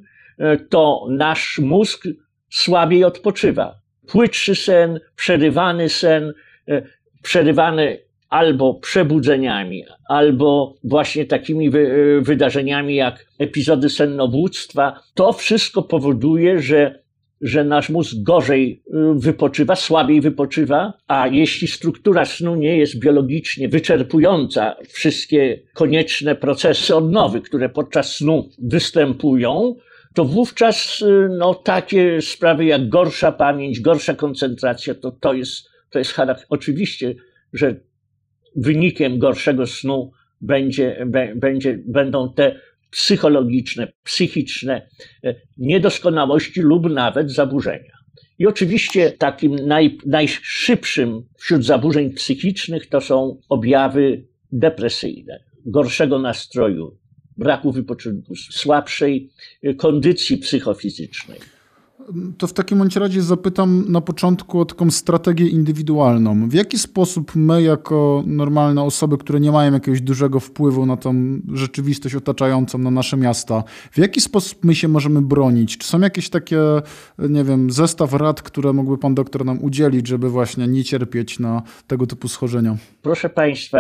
to 0.69 1.07
nasz 1.09 1.59
mózg 1.59 2.07
słabiej 2.49 3.03
odpoczywa. 3.03 3.75
Płytszy 4.07 4.55
sen, 4.55 4.99
przerywany 5.15 5.89
sen, 5.89 6.33
e, 6.67 6.81
przerywany 7.21 7.97
albo 8.29 8.73
przebudzeniami, 8.73 9.83
albo 10.09 10.75
właśnie 10.83 11.25
takimi 11.25 11.69
wy 11.69 11.79
e, 12.19 12.21
wydarzeniami 12.21 12.95
jak 12.95 13.25
epizody 13.39 13.89
sennobóctwa, 13.89 14.99
to 15.13 15.33
wszystko 15.33 15.81
powoduje, 15.81 16.59
że, 16.59 16.99
że 17.41 17.63
nasz 17.63 17.89
mózg 17.89 18.15
gorzej 18.23 18.83
wypoczywa, 19.15 19.75
słabiej 19.75 20.21
wypoczywa, 20.21 20.93
a 21.07 21.27
jeśli 21.27 21.67
struktura 21.67 22.25
snu 22.25 22.55
nie 22.55 22.77
jest 22.77 22.99
biologicznie 22.99 23.69
wyczerpująca, 23.69 24.75
wszystkie 24.87 25.59
konieczne 25.73 26.35
procesy 26.35 26.95
odnowy, 26.95 27.41
które 27.41 27.69
podczas 27.69 28.15
snu 28.15 28.49
występują, 28.59 29.75
to 30.15 30.25
wówczas 30.25 31.01
y, 31.01 31.29
no, 31.37 31.53
takie 31.53 32.21
sprawy 32.21 32.65
jak 32.65 32.89
gorsza 32.89 33.31
pamięć, 33.31 33.79
gorsza 33.79 34.13
koncentracja, 34.13 34.95
to, 34.95 35.11
to 35.11 35.33
jest, 35.33 35.69
to 35.89 35.99
jest 35.99 36.11
charakter. 36.11 36.45
Oczywiście, 36.49 37.15
że 37.53 37.75
wynikiem 38.55 39.19
gorszego 39.19 39.67
snu 39.67 40.11
będzie, 40.41 41.05
będzie, 41.35 41.79
będą 41.87 42.33
te 42.33 42.59
psychologiczne, 42.89 43.87
psychiczne 44.03 44.87
e, 45.23 45.35
niedoskonałości 45.57 46.61
lub 46.61 46.89
nawet 46.89 47.31
zaburzenia. 47.31 47.95
I 48.39 48.47
oczywiście 48.47 49.11
takim 49.11 49.55
naj, 49.55 49.97
najszybszym 50.05 51.21
wśród 51.37 51.65
zaburzeń 51.65 52.13
psychicznych 52.13 52.89
to 52.89 53.01
są 53.01 53.39
objawy 53.49 54.27
depresyjne, 54.51 55.43
gorszego 55.65 56.19
nastroju, 56.19 56.97
braku 57.37 57.71
wypoczynku, 57.71 58.35
słabszej 58.35 59.29
kondycji 59.77 60.37
psychofizycznej. 60.37 61.39
To 62.37 62.47
w 62.47 62.53
takim 62.53 62.83
razie 62.95 63.21
zapytam 63.21 63.85
na 63.87 64.01
początku 64.01 64.59
o 64.59 64.65
taką 64.65 64.91
strategię 64.91 65.47
indywidualną. 65.47 66.49
W 66.49 66.53
jaki 66.53 66.79
sposób 66.79 67.31
my, 67.35 67.63
jako 67.63 68.23
normalne 68.27 68.83
osoby, 68.83 69.17
które 69.17 69.39
nie 69.39 69.51
mają 69.51 69.73
jakiegoś 69.73 70.01
dużego 70.01 70.39
wpływu 70.39 70.85
na 70.85 70.97
tą 70.97 71.39
rzeczywistość 71.53 72.15
otaczającą, 72.15 72.77
na 72.77 72.91
nasze 72.91 73.17
miasta, 73.17 73.63
w 73.91 73.97
jaki 73.97 74.21
sposób 74.21 74.65
my 74.65 74.75
się 74.75 74.87
możemy 74.87 75.21
bronić? 75.21 75.77
Czy 75.77 75.87
są 75.87 75.99
jakieś 75.99 76.29
takie, 76.29 76.59
nie 77.19 77.43
wiem, 77.43 77.71
zestaw 77.71 78.13
rad, 78.13 78.41
które 78.41 78.73
mógłby 78.73 78.97
pan 78.97 79.15
doktor 79.15 79.45
nam 79.45 79.63
udzielić, 79.63 80.07
żeby 80.07 80.29
właśnie 80.29 80.67
nie 80.67 80.83
cierpieć 80.83 81.39
na 81.39 81.61
tego 81.87 82.07
typu 82.07 82.27
schorzenia? 82.27 82.77
Proszę 83.01 83.29
państwa, 83.29 83.79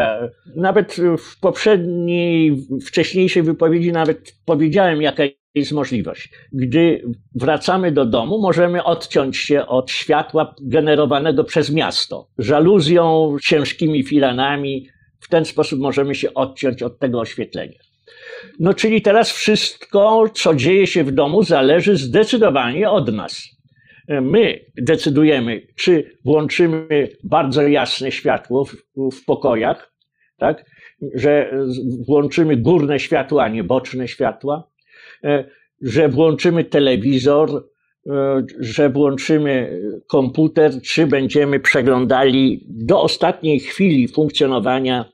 nawet 0.55 0.95
w 1.17 1.39
poprzedniej, 1.39 2.67
wcześniejszej 2.85 3.43
wypowiedzi 3.43 3.91
nawet 3.91 4.35
powiedziałem, 4.45 5.01
jaka 5.01 5.23
jest 5.55 5.71
możliwość. 5.71 6.29
Gdy 6.51 7.01
wracamy 7.35 7.91
do 7.91 8.05
domu, 8.05 8.41
możemy 8.41 8.83
odciąć 8.83 9.37
się 9.37 9.65
od 9.65 9.91
światła 9.91 10.55
generowanego 10.61 11.43
przez 11.43 11.71
miasto. 11.71 12.27
Żaluzją, 12.37 13.35
ciężkimi 13.43 14.03
filanami. 14.03 14.87
W 15.19 15.29
ten 15.29 15.45
sposób 15.45 15.79
możemy 15.79 16.15
się 16.15 16.33
odciąć 16.33 16.83
od 16.83 16.99
tego 16.99 17.19
oświetlenia. 17.19 17.79
No, 18.59 18.73
czyli 18.73 19.01
teraz 19.01 19.31
wszystko, 19.31 20.29
co 20.33 20.55
dzieje 20.55 20.87
się 20.87 21.03
w 21.03 21.11
domu, 21.11 21.43
zależy 21.43 21.97
zdecydowanie 21.97 22.89
od 22.89 23.13
nas. 23.13 23.55
My 24.07 24.65
decydujemy, 24.77 25.67
czy 25.75 26.17
włączymy 26.25 27.09
bardzo 27.23 27.67
jasne 27.67 28.11
światło 28.11 28.65
w, 28.65 28.75
w 29.11 29.25
pokojach, 29.25 29.93
tak? 30.37 30.65
że 31.13 31.51
włączymy 32.07 32.57
górne 32.57 32.99
światła, 32.99 33.43
a 33.43 33.49
nie 33.49 33.63
boczne 33.63 34.07
światła, 34.07 34.67
że 35.81 36.09
włączymy 36.09 36.63
telewizor, 36.63 37.69
e, 38.07 38.45
że 38.59 38.89
włączymy 38.89 39.81
komputer, 40.07 40.81
czy 40.81 41.07
będziemy 41.07 41.59
przeglądali 41.59 42.65
do 42.69 43.01
ostatniej 43.01 43.59
chwili 43.59 44.07
funkcjonowania, 44.07 45.05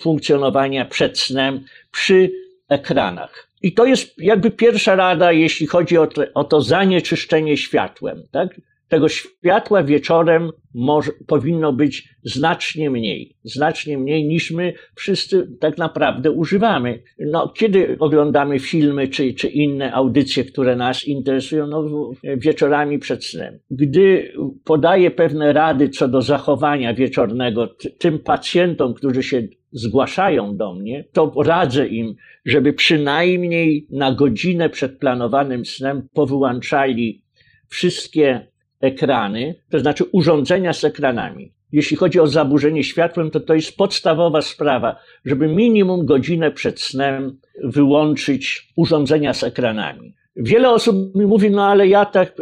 funkcjonowania 0.00 0.84
przed 0.84 1.18
snem 1.18 1.60
przy 1.90 2.30
ekranach. 2.68 3.48
I 3.62 3.72
to 3.72 3.84
jest 3.84 4.14
jakby 4.18 4.50
pierwsza 4.50 4.94
rada, 4.94 5.32
jeśli 5.32 5.66
chodzi 5.66 5.98
o 5.98 6.08
o 6.34 6.44
to 6.44 6.60
zanieczyszczenie 6.60 7.56
światłem. 7.56 8.22
Tak? 8.30 8.60
Tego 8.88 9.08
światła 9.08 9.82
wieczorem 9.82 10.50
może, 10.74 11.10
powinno 11.26 11.72
być 11.72 12.08
znacznie 12.22 12.90
mniej, 12.90 13.36
znacznie 13.44 13.98
mniej 13.98 14.26
niż 14.26 14.50
my 14.50 14.74
wszyscy 14.94 15.48
tak 15.60 15.78
naprawdę 15.78 16.30
używamy. 16.30 17.02
No, 17.18 17.48
kiedy 17.48 17.96
oglądamy 17.98 18.58
filmy 18.58 19.08
czy, 19.08 19.34
czy 19.34 19.48
inne 19.48 19.92
audycje, 19.92 20.44
które 20.44 20.76
nas 20.76 21.04
interesują, 21.04 21.66
no, 21.66 22.10
wieczorami 22.36 22.98
przed 22.98 23.24
snem. 23.24 23.58
Gdy 23.70 24.32
podaję 24.64 25.10
pewne 25.10 25.52
rady 25.52 25.88
co 25.88 26.08
do 26.08 26.22
zachowania 26.22 26.94
wieczornego 26.94 27.76
tym 27.98 28.18
pacjentom, 28.18 28.94
którzy 28.94 29.22
się 29.22 29.48
zgłaszają 29.72 30.56
do 30.56 30.74
mnie, 30.74 31.04
to 31.12 31.32
radzę 31.44 31.86
im, 31.86 32.14
żeby 32.44 32.72
przynajmniej 32.72 33.86
na 33.90 34.14
godzinę 34.14 34.70
przed 34.70 34.98
planowanym 34.98 35.64
snem 35.64 36.08
powyłączali 36.12 37.22
wszystkie 37.68 38.53
ekrany, 38.84 39.54
to 39.70 39.78
znaczy 39.78 40.04
urządzenia 40.04 40.72
z 40.72 40.84
ekranami. 40.84 41.52
Jeśli 41.72 41.96
chodzi 41.96 42.20
o 42.20 42.26
zaburzenie 42.26 42.84
światłem, 42.84 43.30
to 43.30 43.40
to 43.40 43.54
jest 43.54 43.76
podstawowa 43.76 44.42
sprawa, 44.42 44.96
żeby 45.24 45.48
minimum 45.48 46.06
godzinę 46.06 46.50
przed 46.50 46.80
snem 46.80 47.38
wyłączyć 47.64 48.68
urządzenia 48.76 49.34
z 49.34 49.44
ekranami. 49.44 50.14
Wiele 50.36 50.70
osób 50.70 51.14
mi 51.14 51.26
mówi, 51.26 51.50
no 51.50 51.66
ale 51.66 51.88
ja 51.88 52.04
tak 52.04 52.36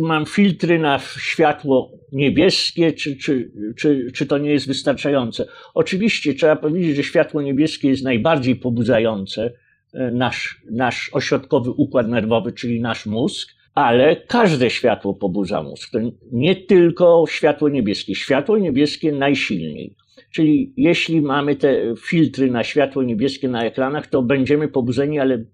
mam 0.00 0.26
filtry 0.26 0.78
na 0.78 0.98
światło 0.98 1.90
niebieskie, 2.12 2.92
czy, 2.92 3.16
czy, 3.16 3.52
czy, 3.76 4.06
czy 4.14 4.26
to 4.26 4.38
nie 4.38 4.50
jest 4.50 4.66
wystarczające? 4.66 5.46
Oczywiście 5.74 6.34
trzeba 6.34 6.56
powiedzieć, 6.56 6.96
że 6.96 7.02
światło 7.02 7.42
niebieskie 7.42 7.88
jest 7.88 8.04
najbardziej 8.04 8.56
pobudzające 8.56 9.52
e, 9.94 10.10
nasz, 10.10 10.62
nasz 10.70 11.10
ośrodkowy 11.12 11.70
układ 11.70 12.08
nerwowy, 12.08 12.52
czyli 12.52 12.80
nasz 12.80 13.06
mózg, 13.06 13.48
ale 13.74 14.16
każde 14.16 14.70
światło 14.70 15.14
pobudza 15.14 15.62
mózg. 15.62 15.90
To 15.90 15.98
nie 16.32 16.56
tylko 16.56 17.24
światło 17.28 17.68
niebieskie. 17.68 18.14
Światło 18.14 18.58
niebieskie 18.58 19.12
najsilniej. 19.12 19.96
Czyli 20.30 20.72
jeśli 20.76 21.20
mamy 21.20 21.56
te 21.56 21.94
filtry 21.96 22.50
na 22.50 22.64
światło 22.64 23.02
niebieskie 23.02 23.48
na 23.48 23.64
ekranach, 23.64 24.06
to 24.06 24.22
będziemy 24.22 24.68
pobudzeni, 24.68 25.18
ale, 25.18 25.44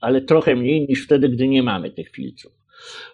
ale 0.00 0.20
trochę 0.20 0.56
mniej 0.56 0.86
niż 0.88 1.04
wtedy, 1.04 1.28
gdy 1.28 1.48
nie 1.48 1.62
mamy 1.62 1.90
tych 1.90 2.10
filtrów. 2.10 2.52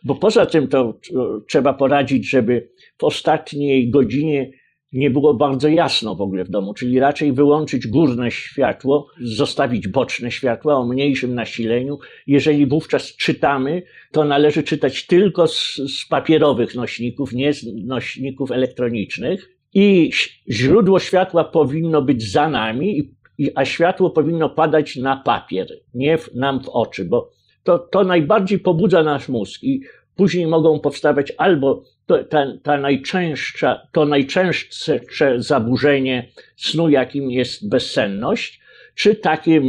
Bo 0.05 0.15
poza 0.15 0.47
tym 0.47 0.69
to 0.69 1.01
trzeba 1.49 1.75
poradzić, 1.75 2.31
żeby 2.31 2.71
w 2.99 3.05
ostatniej 3.05 3.91
godzinie 3.91 4.51
nie 4.97 5.11
było 5.11 5.35
bardzo 5.35 5.69
jasno 5.69 6.15
w 6.15 6.21
ogóle 6.21 6.45
w 6.45 6.49
domu, 6.49 6.75
czyli 6.75 7.01
raczej 7.01 7.33
wyłączyć 7.33 7.87
górne 7.87 8.31
światło, 8.31 9.09
zostawić 9.21 9.89
boczne 9.89 10.31
światła 10.31 10.75
o 10.75 10.87
mniejszym 10.87 11.35
nasileniu. 11.35 11.99
Jeżeli 12.27 12.67
wówczas 12.67 13.17
czytamy, 13.17 13.83
to 14.13 14.25
należy 14.25 14.63
czytać 14.63 15.07
tylko 15.07 15.49
z, 15.49 15.75
z 15.75 16.09
papierowych 16.09 16.75
nośników, 16.75 17.33
nie 17.33 17.53
z 17.53 17.67
nośników 17.85 18.51
elektronicznych. 18.51 19.51
I 19.75 20.11
źródło 20.51 20.99
światła 20.99 21.45
powinno 21.45 22.03
być 22.03 22.31
za 22.31 22.49
nami, 22.49 23.15
a 23.55 23.65
światło 23.65 24.11
powinno 24.11 24.51
padać 24.51 24.97
na 24.97 25.17
papier, 25.17 25.69
nie 25.95 26.19
w, 26.19 26.35
nam 26.35 26.63
w 26.65 26.69
oczy, 26.69 27.05
bo 27.05 27.31
to, 27.63 27.79
to 27.79 28.05
najbardziej 28.05 28.59
pobudza 28.59 29.03
nasz 29.03 29.29
mózg 29.29 29.63
i 29.63 29.81
później 30.17 30.47
mogą 30.47 30.81
powstawać 30.81 31.33
albo 31.39 31.83
to, 32.07 32.25
ta, 32.25 32.47
ta 32.63 32.79
najczęstsza, 32.79 33.89
to 33.93 34.05
najczęstsze 34.05 35.01
zaburzenie 35.37 36.29
snu, 36.57 36.89
jakim 36.89 37.31
jest 37.31 37.69
bezsenność, 37.69 38.61
czy 38.95 39.15
takie 39.15 39.61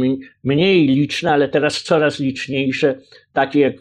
mniej 0.44 0.86
liczne, 0.86 1.32
ale 1.32 1.48
teraz 1.48 1.82
coraz 1.82 2.20
liczniejsze, 2.20 2.98
takie 3.32 3.60
jak 3.60 3.74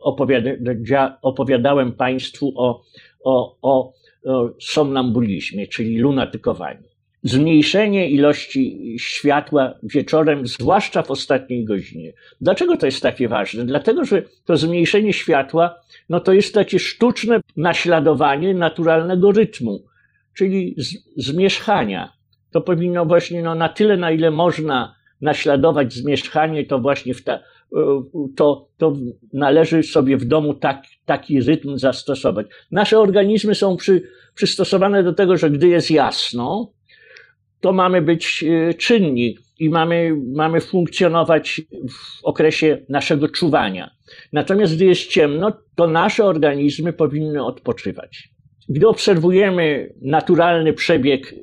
opowiada, 0.00 1.18
opowiadałem 1.22 1.92
Państwu 1.92 2.52
o, 2.56 2.82
o, 3.24 3.56
o, 3.62 3.92
o 4.24 4.50
somnambulizmie, 4.60 5.66
czyli 5.66 5.98
lunatykowaniu 5.98 6.93
zmniejszenie 7.24 8.10
ilości 8.10 8.96
światła 8.98 9.74
wieczorem, 9.82 10.46
zwłaszcza 10.46 11.02
w 11.02 11.10
ostatniej 11.10 11.64
godzinie. 11.64 12.12
Dlaczego 12.40 12.76
to 12.76 12.86
jest 12.86 13.02
takie 13.02 13.28
ważne? 13.28 13.64
Dlatego, 13.64 14.04
że 14.04 14.22
to 14.44 14.56
zmniejszenie 14.56 15.12
światła, 15.12 15.74
no 16.08 16.20
to 16.20 16.32
jest 16.32 16.54
takie 16.54 16.78
sztuczne 16.78 17.40
naśladowanie 17.56 18.54
naturalnego 18.54 19.32
rytmu, 19.32 19.84
czyli 20.34 20.74
z, 20.78 20.96
zmierzchania. 21.16 22.12
To 22.50 22.60
powinno 22.60 23.06
właśnie 23.06 23.42
no, 23.42 23.54
na 23.54 23.68
tyle, 23.68 23.96
na 23.96 24.10
ile 24.10 24.30
można 24.30 24.94
naśladować 25.20 25.92
zmierzchanie, 25.92 26.66
to 26.66 26.78
właśnie 26.78 27.14
w 27.14 27.24
ta, 27.24 27.40
to, 28.36 28.68
to 28.78 28.96
należy 29.32 29.82
sobie 29.82 30.16
w 30.16 30.24
domu 30.24 30.54
tak, 30.54 30.82
taki 31.04 31.40
rytm 31.40 31.78
zastosować. 31.78 32.46
Nasze 32.70 32.98
organizmy 32.98 33.54
są 33.54 33.76
przy, 33.76 34.02
przystosowane 34.34 35.02
do 35.02 35.12
tego, 35.12 35.36
że 35.36 35.50
gdy 35.50 35.68
jest 35.68 35.90
jasno, 35.90 36.72
to 37.64 37.72
mamy 37.72 38.02
być 38.02 38.44
e, 38.44 38.74
czynni 38.74 39.38
i 39.58 39.70
mamy, 39.70 40.16
mamy 40.34 40.60
funkcjonować 40.60 41.60
w 41.90 42.24
okresie 42.24 42.78
naszego 42.88 43.28
czuwania. 43.28 43.90
Natomiast 44.32 44.76
gdy 44.76 44.84
jest 44.84 45.06
ciemno, 45.06 45.52
to 45.74 45.86
nasze 45.86 46.24
organizmy 46.24 46.92
powinny 46.92 47.44
odpoczywać. 47.44 48.28
Gdy 48.68 48.88
obserwujemy 48.88 49.94
naturalny 50.02 50.72
przebieg 50.72 51.34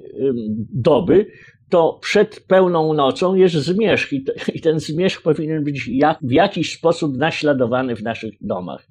doby, 0.73 1.25
to 1.69 1.99
przed 2.01 2.39
pełną 2.47 2.93
nocą 2.93 3.35
jest 3.35 3.55
zmierzch 3.55 4.13
i 4.53 4.61
ten 4.61 4.79
zmierzch 4.79 5.21
powinien 5.21 5.63
być 5.63 5.87
jak, 5.87 6.17
w 6.21 6.31
jakiś 6.31 6.73
sposób 6.73 7.17
naśladowany 7.17 7.95
w 7.95 8.03
naszych 8.03 8.33
domach, 8.41 8.87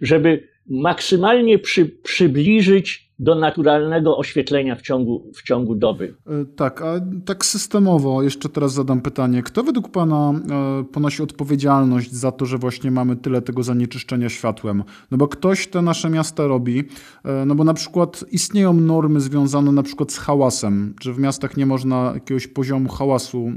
żeby 0.00 0.48
maksymalnie 0.66 1.58
przy, 1.58 1.86
przybliżyć 1.86 3.03
do 3.18 3.34
naturalnego 3.34 4.18
oświetlenia 4.18 4.76
w 4.76 4.82
ciągu, 4.82 5.32
w 5.34 5.42
ciągu 5.42 5.74
doby. 5.74 6.14
E, 6.26 6.44
tak, 6.56 6.82
a 6.82 7.00
tak 7.24 7.44
systemowo 7.44 8.22
jeszcze 8.22 8.48
teraz 8.48 8.72
zadam 8.72 9.00
pytanie. 9.00 9.42
Kto 9.42 9.62
według 9.62 9.88
Pana 9.88 10.32
e, 10.80 10.84
ponosi 10.84 11.22
odpowiedzialność 11.22 12.12
za 12.12 12.32
to, 12.32 12.46
że 12.46 12.58
właśnie 12.58 12.90
mamy 12.90 13.16
tyle 13.16 13.42
tego 13.42 13.62
zanieczyszczenia 13.62 14.28
światłem? 14.28 14.84
No 15.10 15.18
bo 15.18 15.28
ktoś 15.28 15.66
te 15.66 15.82
nasze 15.82 16.10
miasta 16.10 16.46
robi, 16.46 16.84
e, 17.24 17.44
no 17.46 17.54
bo 17.54 17.64
na 17.64 17.74
przykład 17.74 18.24
istnieją 18.32 18.72
normy 18.72 19.20
związane 19.20 19.72
na 19.72 19.82
przykład 19.82 20.12
z 20.12 20.18
hałasem, 20.18 20.94
że 21.00 21.12
w 21.12 21.18
miastach 21.18 21.56
nie 21.56 21.66
można 21.66 22.10
jakiegoś 22.14 22.46
poziomu 22.46 22.88
hałasu 22.88 23.52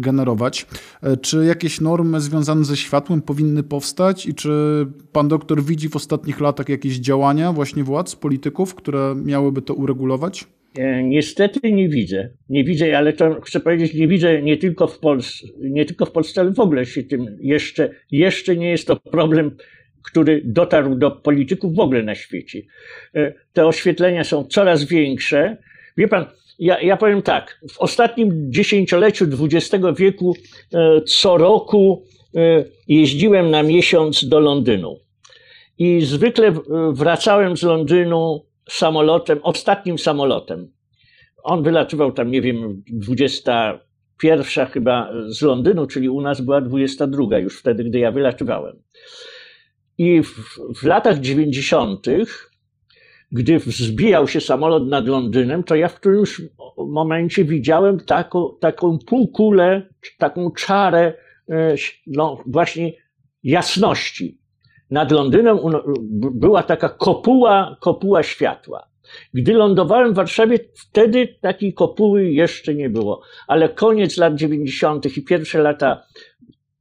generować. 0.00 0.66
E, 1.02 1.16
czy 1.16 1.44
jakieś 1.44 1.80
normy 1.80 2.20
związane 2.20 2.64
ze 2.64 2.76
światłem 2.76 3.22
powinny 3.22 3.62
powstać 3.62 4.26
i 4.26 4.34
czy 4.34 4.86
pan 5.12 5.28
doktor 5.28 5.62
widzi 5.62 5.88
w 5.88 5.96
ostatnich 5.96 6.40
latach 6.40 6.68
jakieś 6.68 6.96
działania 6.96 7.52
właśnie 7.52 7.84
władz, 7.84 8.16
polityków, 8.16 8.74
które 8.74 9.14
miałyby 9.24 9.62
to 9.62 9.74
uregulować? 9.74 10.46
E, 10.78 11.02
niestety 11.02 11.72
nie 11.72 11.88
widzę. 11.88 12.30
Nie 12.48 12.64
widzę, 12.64 12.98
ale 12.98 13.12
to 13.12 13.40
chcę 13.40 13.60
powiedzieć, 13.60 13.94
nie 13.94 14.08
widzę 14.08 14.42
nie 14.42 14.56
tylko 14.56 14.86
w 14.86 14.98
Polsce, 14.98 15.46
nie 15.60 15.84
tylko 15.84 16.06
w 16.06 16.12
Polsce, 16.12 16.40
ale 16.40 16.52
w 16.52 16.60
ogóle 16.60 16.86
się 16.86 17.02
tym 17.02 17.38
jeszcze, 17.40 17.90
jeszcze 18.10 18.56
nie 18.56 18.70
jest 18.70 18.86
to 18.86 18.96
problem, 18.96 19.56
który 20.02 20.42
dotarł 20.44 20.94
do 20.94 21.10
polityków 21.10 21.74
w 21.74 21.80
ogóle 21.80 22.02
na 22.02 22.14
świecie. 22.14 22.62
E, 23.14 23.34
te 23.52 23.66
oświetlenia 23.66 24.24
są 24.24 24.44
coraz 24.44 24.84
większe. 24.84 25.56
Wie 25.96 26.08
pan, 26.08 26.26
ja, 26.60 26.80
ja 26.80 26.96
powiem 26.96 27.22
tak, 27.22 27.60
w 27.70 27.78
ostatnim 27.78 28.52
dziesięcioleciu 28.52 29.26
XX 29.40 29.84
wieku 29.96 30.34
e, 30.74 31.00
co 31.00 31.36
roku 31.36 32.04
e, 32.36 32.64
jeździłem 32.88 33.50
na 33.50 33.62
miesiąc 33.62 34.28
do 34.28 34.40
Londynu. 34.40 35.00
I 35.78 36.00
zwykle 36.00 36.52
wracałem 36.92 37.56
z 37.56 37.62
Londynu 37.62 38.46
samolotem, 38.70 39.40
ostatnim 39.42 39.98
samolotem. 39.98 40.72
On 41.42 41.62
wylatywał 41.62 42.12
tam, 42.12 42.30
nie 42.30 42.42
wiem, 42.42 42.82
21 42.92 44.66
chyba 44.66 45.12
z 45.28 45.42
Londynu, 45.42 45.86
czyli 45.86 46.08
u 46.08 46.20
nas 46.20 46.40
była 46.40 46.60
22 46.60 47.38
już 47.38 47.58
wtedy, 47.58 47.84
gdy 47.84 47.98
ja 47.98 48.12
wylatywałem. 48.12 48.82
I 49.98 50.22
w, 50.22 50.58
w 50.76 50.82
latach 50.82 51.18
90 51.18 52.06
gdy 53.32 53.58
wzbijał 53.58 54.28
się 54.28 54.40
samolot 54.40 54.86
nad 54.86 55.06
Londynem, 55.06 55.64
to 55.64 55.74
ja 55.74 55.88
w 55.88 55.94
którymś 55.94 56.42
momencie 56.88 57.44
widziałem 57.44 58.00
taką, 58.00 58.56
taką 58.60 58.98
półkulę, 58.98 59.86
taką 60.18 60.50
czarę 60.50 61.14
e, 61.50 61.74
no, 62.06 62.42
właśnie 62.46 62.92
jasności. 63.42 64.40
Nad 64.90 65.12
Londynem 65.12 65.58
była 66.12 66.62
taka 66.62 66.88
kopuła, 66.88 67.76
kopuła 67.80 68.22
światła. 68.22 68.90
Gdy 69.34 69.52
lądowałem 69.52 70.12
w 70.12 70.16
Warszawie, 70.16 70.58
wtedy 70.74 71.28
takiej 71.40 71.74
kopuły 71.74 72.30
jeszcze 72.30 72.74
nie 72.74 72.90
było, 72.90 73.22
ale 73.46 73.68
koniec 73.68 74.16
lat 74.16 74.34
90. 74.34 75.16
i 75.16 75.24
pierwsze 75.24 75.62
lata 75.62 76.02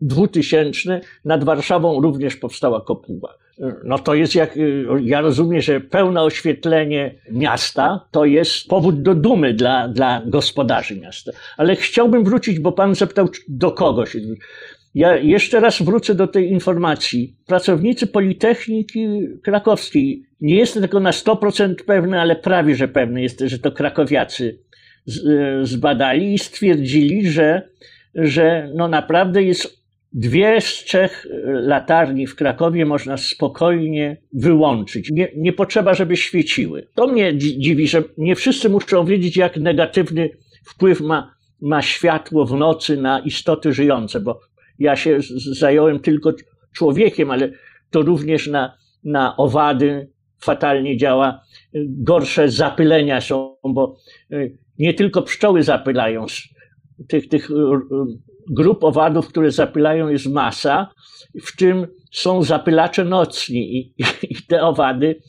2000 0.02 1.02
nad 1.26 1.44
Warszawą 1.44 2.02
również 2.02 2.36
powstała 2.36 2.82
kopuła. 2.82 3.38
No 3.84 4.00
to 4.00 4.16
jest 4.16 4.36
jak, 4.36 4.60
ja 5.02 5.22
rozumiem, 5.22 5.62
że 5.62 5.80
pełne 5.80 6.22
oświetlenie 6.22 7.16
miasta 7.32 8.08
to 8.12 8.26
jest 8.26 8.68
powód 8.68 9.02
do 9.02 9.16
dumy 9.16 9.54
dla, 9.54 9.88
dla 9.88 10.22
gospodarzy 10.26 10.96
miasta. 10.96 11.32
Ale 11.58 11.76
chciałbym 11.76 12.24
wrócić, 12.24 12.60
bo 12.60 12.72
pan 12.72 12.96
zapytał, 12.96 13.30
do 13.48 13.72
kogo 13.72 14.06
się 14.06 14.20
ja 14.96 15.18
jeszcze 15.18 15.60
raz 15.60 15.82
wrócę 15.82 16.16
do 16.16 16.28
tej 16.28 16.52
informacji. 16.52 17.36
Pracownicy 17.46 18.08
Politechniki 18.08 19.08
Krakowskiej, 19.44 20.24
nie 20.42 20.56
jestem 20.56 20.82
tego 20.82 21.00
na 21.00 21.12
100% 21.12 21.76
pewny, 21.86 22.22
ale 22.22 22.36
prawie 22.36 22.76
że 22.76 22.88
pewny 22.88 23.22
jestem, 23.22 23.50
że 23.50 23.60
to 23.60 23.72
krakowiacy 23.72 24.60
zbadali 25.64 26.34
i 26.34 26.40
stwierdzili, 26.40 27.30
że, 27.30 27.70
że 28.16 28.72
no 28.76 28.88
naprawdę 28.88 29.44
jest 29.44 29.79
dwie 30.14 30.62
z 30.62 30.66
trzech 30.66 31.28
latarni 31.46 32.28
w 32.28 32.36
Krakowie 32.36 32.86
można 32.86 33.18
spokojnie 33.18 34.18
wyłączyć. 34.34 35.12
Nie, 35.12 35.28
nie 35.36 35.54
potrzeba, 35.54 35.94
żeby 35.94 36.18
świeciły. 36.18 36.88
To 36.96 37.08
mnie 37.08 37.38
dziwi, 37.38 37.88
że 37.88 38.04
nie 38.18 38.36
wszyscy 38.36 38.70
muszą 38.70 39.06
wiedzieć, 39.06 39.38
jak 39.38 39.58
negatywny 39.58 40.30
wpływ 40.66 41.02
ma, 41.02 41.36
ma 41.62 41.82
światło 41.82 42.46
w 42.46 42.54
nocy 42.54 42.98
na 42.98 43.20
istoty 43.20 43.74
żyjące, 43.74 44.20
bo 44.20 44.40
ja 44.80 44.96
się 44.96 45.20
zająłem 45.52 46.00
tylko 46.00 46.34
człowiekiem, 46.74 47.32
ale 47.32 47.52
to 47.90 48.02
również 48.02 48.48
na, 48.48 48.78
na 49.04 49.38
owady 49.38 50.10
fatalnie 50.42 50.98
działa. 50.98 51.42
Gorsze 51.88 52.50
zapylenia 52.50 53.22
są, 53.22 53.56
bo 53.64 53.98
y, 54.32 54.58
nie 54.80 54.94
tylko 54.94 55.22
pszczoły 55.22 55.64
zapylają. 55.64 56.26
Tych, 57.08 57.28
tych 57.28 57.52
y, 57.52 57.54
grup 58.50 58.84
owadów, 58.84 59.28
które 59.28 59.52
zapylają 59.52 60.10
jest 60.10 60.28
masa, 60.28 60.90
w 61.46 61.56
czym 61.56 61.88
są 62.12 62.44
zapylacze 62.44 63.06
nocni 63.06 63.78
i, 63.78 63.94
i 64.30 64.36
te 64.48 64.62
owady 64.62 65.22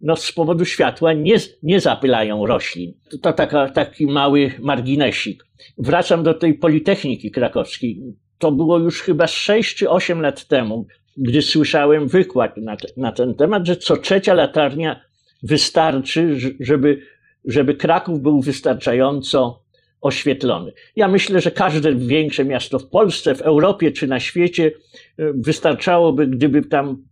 no, 0.00 0.16
z 0.16 0.32
powodu 0.32 0.64
światła 0.64 1.12
nie, 1.12 1.36
nie 1.62 1.80
zapylają 1.80 2.46
roślin. 2.46 2.92
To, 3.10 3.18
to 3.18 3.32
taka, 3.32 3.68
taki 3.68 4.06
mały 4.06 4.52
marginesik. 4.60 5.46
Wracam 5.78 6.22
do 6.22 6.34
tej 6.34 6.54
Politechniki 6.54 7.30
Krakowskiej 7.30 8.02
to 8.38 8.52
było 8.52 8.78
już 8.78 9.02
chyba 9.02 9.26
6 9.26 9.76
czy 9.76 9.90
8 9.90 10.20
lat 10.20 10.46
temu, 10.46 10.86
gdy 11.16 11.42
słyszałem 11.42 12.08
wykład 12.08 12.56
na, 12.56 12.76
na 12.96 13.12
ten 13.12 13.34
temat, 13.34 13.66
że 13.66 13.76
co 13.76 13.96
trzecia 13.96 14.34
latarnia 14.34 15.00
wystarczy, 15.42 16.38
żeby, 16.60 17.02
żeby 17.44 17.74
Kraków 17.74 18.22
był 18.22 18.40
wystarczająco 18.40 19.62
oświetlony. 20.00 20.72
Ja 20.96 21.08
myślę, 21.08 21.40
że 21.40 21.50
każde 21.50 21.94
większe 21.94 22.44
miasto 22.44 22.78
w 22.78 22.88
Polsce, 22.88 23.34
w 23.34 23.42
Europie 23.42 23.92
czy 23.92 24.06
na 24.06 24.20
świecie 24.20 24.72
e, 25.18 25.32
wystarczałoby, 25.32 26.26
gdyby 26.26 26.62
tam 26.62 27.04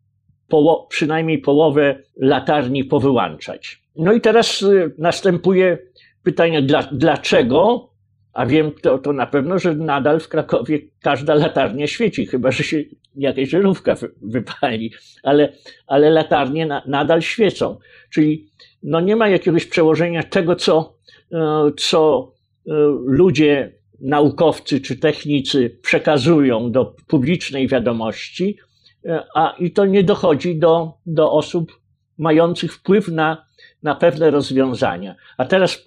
poło 0.48 0.86
przynajmniej 0.90 1.38
połowę 1.38 1.98
latarni 2.16 2.84
powyłączać. 2.84 3.82
No 3.96 4.12
i 4.12 4.20
teraz 4.20 4.62
e, 4.62 4.90
następuje 4.98 5.78
pytanie, 6.22 6.62
dla, 6.62 6.82
dlaczego 6.92 7.90
a 8.34 8.46
wiem 8.46 8.72
to, 8.82 8.98
to 8.98 9.12
na 9.12 9.26
pewno, 9.26 9.58
że 9.58 9.74
nadal 9.74 10.20
w 10.20 10.28
Krakowie 10.28 10.78
każda 11.02 11.34
latarnia 11.34 11.86
świeci, 11.86 12.26
chyba 12.26 12.50
że 12.50 12.64
się 12.64 12.82
jakaś 13.16 13.48
żarówka 13.48 13.96
wypali, 14.22 14.92
ale, 15.22 15.52
ale 15.86 16.10
latarnie 16.10 16.66
na, 16.66 16.82
nadal 16.86 17.22
świecą. 17.22 17.78
Czyli 18.10 18.48
no 18.82 19.00
nie 19.00 19.16
ma 19.16 19.28
jakiegoś 19.28 19.66
przełożenia 19.66 20.22
tego, 20.22 20.56
co, 20.56 20.96
e, 21.32 21.70
co 21.76 22.32
ludzie, 23.06 23.72
naukowcy 24.00 24.80
czy 24.80 24.96
technicy 24.96 25.78
przekazują 25.82 26.72
do 26.72 26.96
publicznej 27.06 27.68
wiadomości, 27.68 28.58
e, 29.04 29.24
a 29.34 29.54
i 29.58 29.70
to 29.70 29.86
nie 29.86 30.04
dochodzi 30.04 30.58
do, 30.58 30.92
do 31.06 31.32
osób 31.32 31.80
mających 32.18 32.74
wpływ 32.74 33.08
na, 33.08 33.46
na 33.82 33.94
pewne 33.94 34.30
rozwiązania. 34.30 35.14
A 35.38 35.44
teraz, 35.44 35.84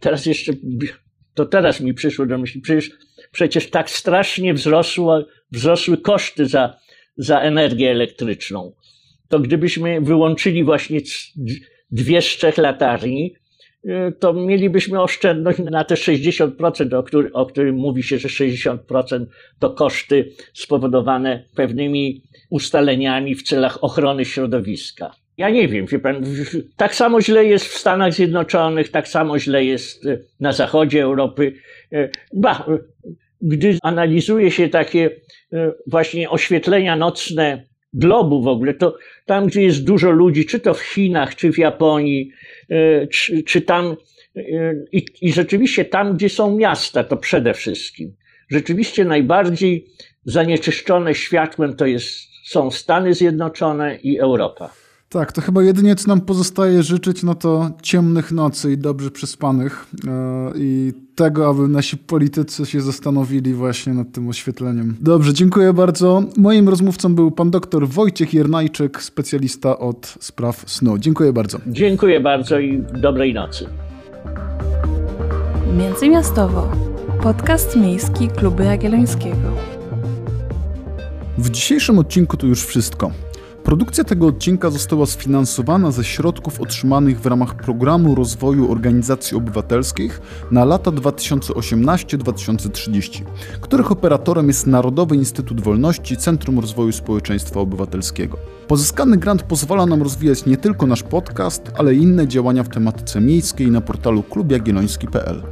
teraz 0.00 0.26
jeszcze 0.26 0.52
to 1.34 1.46
teraz 1.46 1.80
mi 1.80 1.94
przyszło 1.94 2.26
do 2.26 2.38
myśli, 2.38 2.60
przecież, 2.60 2.90
przecież 3.32 3.70
tak 3.70 3.90
strasznie 3.90 4.54
wzrosło, 4.54 5.24
wzrosły 5.52 5.98
koszty 5.98 6.46
za, 6.46 6.76
za 7.16 7.40
energię 7.40 7.90
elektryczną. 7.90 8.72
To 9.28 9.40
gdybyśmy 9.40 10.00
wyłączyli 10.00 10.64
właśnie 10.64 11.00
dwie 11.90 12.22
z 12.22 12.24
trzech 12.24 12.58
latarni, 12.58 13.34
to 14.18 14.32
mielibyśmy 14.32 15.02
oszczędność 15.02 15.58
na 15.58 15.84
te 15.84 15.94
60%, 15.94 16.94
o, 16.94 17.40
o 17.40 17.46
którym 17.46 17.76
mówi 17.76 18.02
się, 18.02 18.18
że 18.18 18.28
60% 18.28 19.26
to 19.58 19.70
koszty 19.70 20.32
spowodowane 20.54 21.44
pewnymi 21.56 22.22
ustaleniami 22.50 23.34
w 23.34 23.42
celach 23.42 23.84
ochrony 23.84 24.24
środowiska. 24.24 25.14
Ja 25.36 25.50
nie 25.50 25.68
wiem, 25.68 25.86
wie 25.86 25.98
pan, 25.98 26.24
tak 26.76 26.94
samo 26.94 27.20
źle 27.20 27.44
jest 27.44 27.66
w 27.66 27.78
Stanach 27.78 28.12
Zjednoczonych, 28.12 28.90
tak 28.90 29.08
samo 29.08 29.38
źle 29.38 29.64
jest 29.64 30.06
e, 30.06 30.18
na 30.40 30.52
zachodzie 30.52 31.02
Europy. 31.02 31.52
E, 31.92 32.08
ba, 32.34 32.64
e, 32.68 32.78
gdy 33.42 33.78
analizuje 33.82 34.50
się 34.50 34.68
takie 34.68 35.10
właśnie 35.86 36.30
oświetlenia 36.30 36.96
nocne 36.96 37.64
globu 37.92 38.42
w 38.42 38.48
ogóle, 38.48 38.74
to 38.74 38.96
tam, 39.26 39.46
gdzie 39.46 39.62
jest 39.62 39.84
dużo 39.84 40.10
ludzi, 40.10 40.46
czy 40.46 40.60
to 40.60 40.74
w 40.74 40.80
Chinach, 40.80 41.36
czy 41.36 41.52
w 41.52 41.58
Japonii, 41.58 42.30
czy, 43.10 43.42
czy 43.42 43.60
tam, 43.60 43.96
i, 44.92 45.04
i 45.20 45.32
rzeczywiście 45.32 45.84
tam, 45.84 46.16
gdzie 46.16 46.28
są 46.28 46.56
miasta, 46.56 47.04
to 47.04 47.16
przede 47.16 47.54
wszystkim. 47.54 48.14
Rzeczywiście 48.50 49.04
najbardziej 49.04 49.86
zanieczyszczone 50.24 51.14
światłem 51.14 51.76
to 51.76 51.86
jest, 51.86 52.08
są 52.44 52.70
Stany 52.70 53.14
Zjednoczone 53.14 53.96
i 54.02 54.18
Europa. 54.18 54.79
Tak, 55.12 55.32
to 55.32 55.40
chyba 55.40 55.62
jedynie 55.62 55.94
co 55.96 56.08
nam 56.08 56.20
pozostaje 56.20 56.82
życzyć, 56.82 57.22
no 57.22 57.34
to 57.34 57.70
ciemnych 57.82 58.32
nocy 58.32 58.72
i 58.72 58.78
dobrze 58.78 59.10
przyspanych 59.10 59.86
yy, 60.04 60.10
i 60.56 60.92
tego, 61.14 61.48
aby 61.48 61.68
nasi 61.68 61.96
politycy 61.96 62.66
się 62.66 62.80
zastanowili 62.80 63.54
właśnie 63.54 63.94
nad 63.94 64.12
tym 64.12 64.28
oświetleniem. 64.28 64.96
Dobrze, 65.00 65.34
dziękuję 65.34 65.72
bardzo. 65.72 66.22
Moim 66.36 66.68
rozmówcą 66.68 67.14
był 67.14 67.30
pan 67.30 67.50
doktor 67.50 67.88
Wojciech 67.88 68.34
Jernajczyk, 68.34 69.02
specjalista 69.02 69.78
od 69.78 70.14
spraw 70.20 70.64
snu. 70.66 70.98
Dziękuję 70.98 71.32
bardzo. 71.32 71.58
Dziękuję 71.66 72.20
bardzo 72.20 72.58
i 72.58 72.82
dobrej 73.02 73.34
nocy. 73.34 73.66
Międzymiastowo. 75.78 76.72
Podcast 77.22 77.76
miejski 77.76 78.28
Kluby 78.28 78.64
Jagiellońskiego. 78.64 79.56
W 81.38 81.50
dzisiejszym 81.50 81.98
odcinku 81.98 82.36
to 82.36 82.46
już 82.46 82.64
wszystko. 82.64 83.10
Produkcja 83.64 84.04
tego 84.04 84.26
odcinka 84.26 84.70
została 84.70 85.06
sfinansowana 85.06 85.90
ze 85.90 86.04
środków 86.04 86.60
otrzymanych 86.60 87.20
w 87.20 87.26
ramach 87.26 87.54
Programu 87.54 88.14
Rozwoju 88.14 88.72
Organizacji 88.72 89.36
Obywatelskich 89.36 90.20
na 90.50 90.64
lata 90.64 90.90
2018-2030, 90.90 93.22
których 93.60 93.92
operatorem 93.92 94.48
jest 94.48 94.66
Narodowy 94.66 95.16
Instytut 95.16 95.60
Wolności 95.60 96.16
Centrum 96.16 96.58
Rozwoju 96.58 96.92
Społeczeństwa 96.92 97.60
Obywatelskiego. 97.60 98.38
Pozyskany 98.68 99.16
grant 99.16 99.42
pozwala 99.42 99.86
nam 99.86 100.02
rozwijać 100.02 100.46
nie 100.46 100.56
tylko 100.56 100.86
nasz 100.86 101.02
podcast, 101.02 101.62
ale 101.78 101.94
i 101.94 102.02
inne 102.02 102.28
działania 102.28 102.62
w 102.62 102.68
tematyce 102.68 103.20
miejskiej 103.20 103.70
na 103.70 103.80
portalu 103.80 104.22
klubjagielloński.pl. 104.22 105.42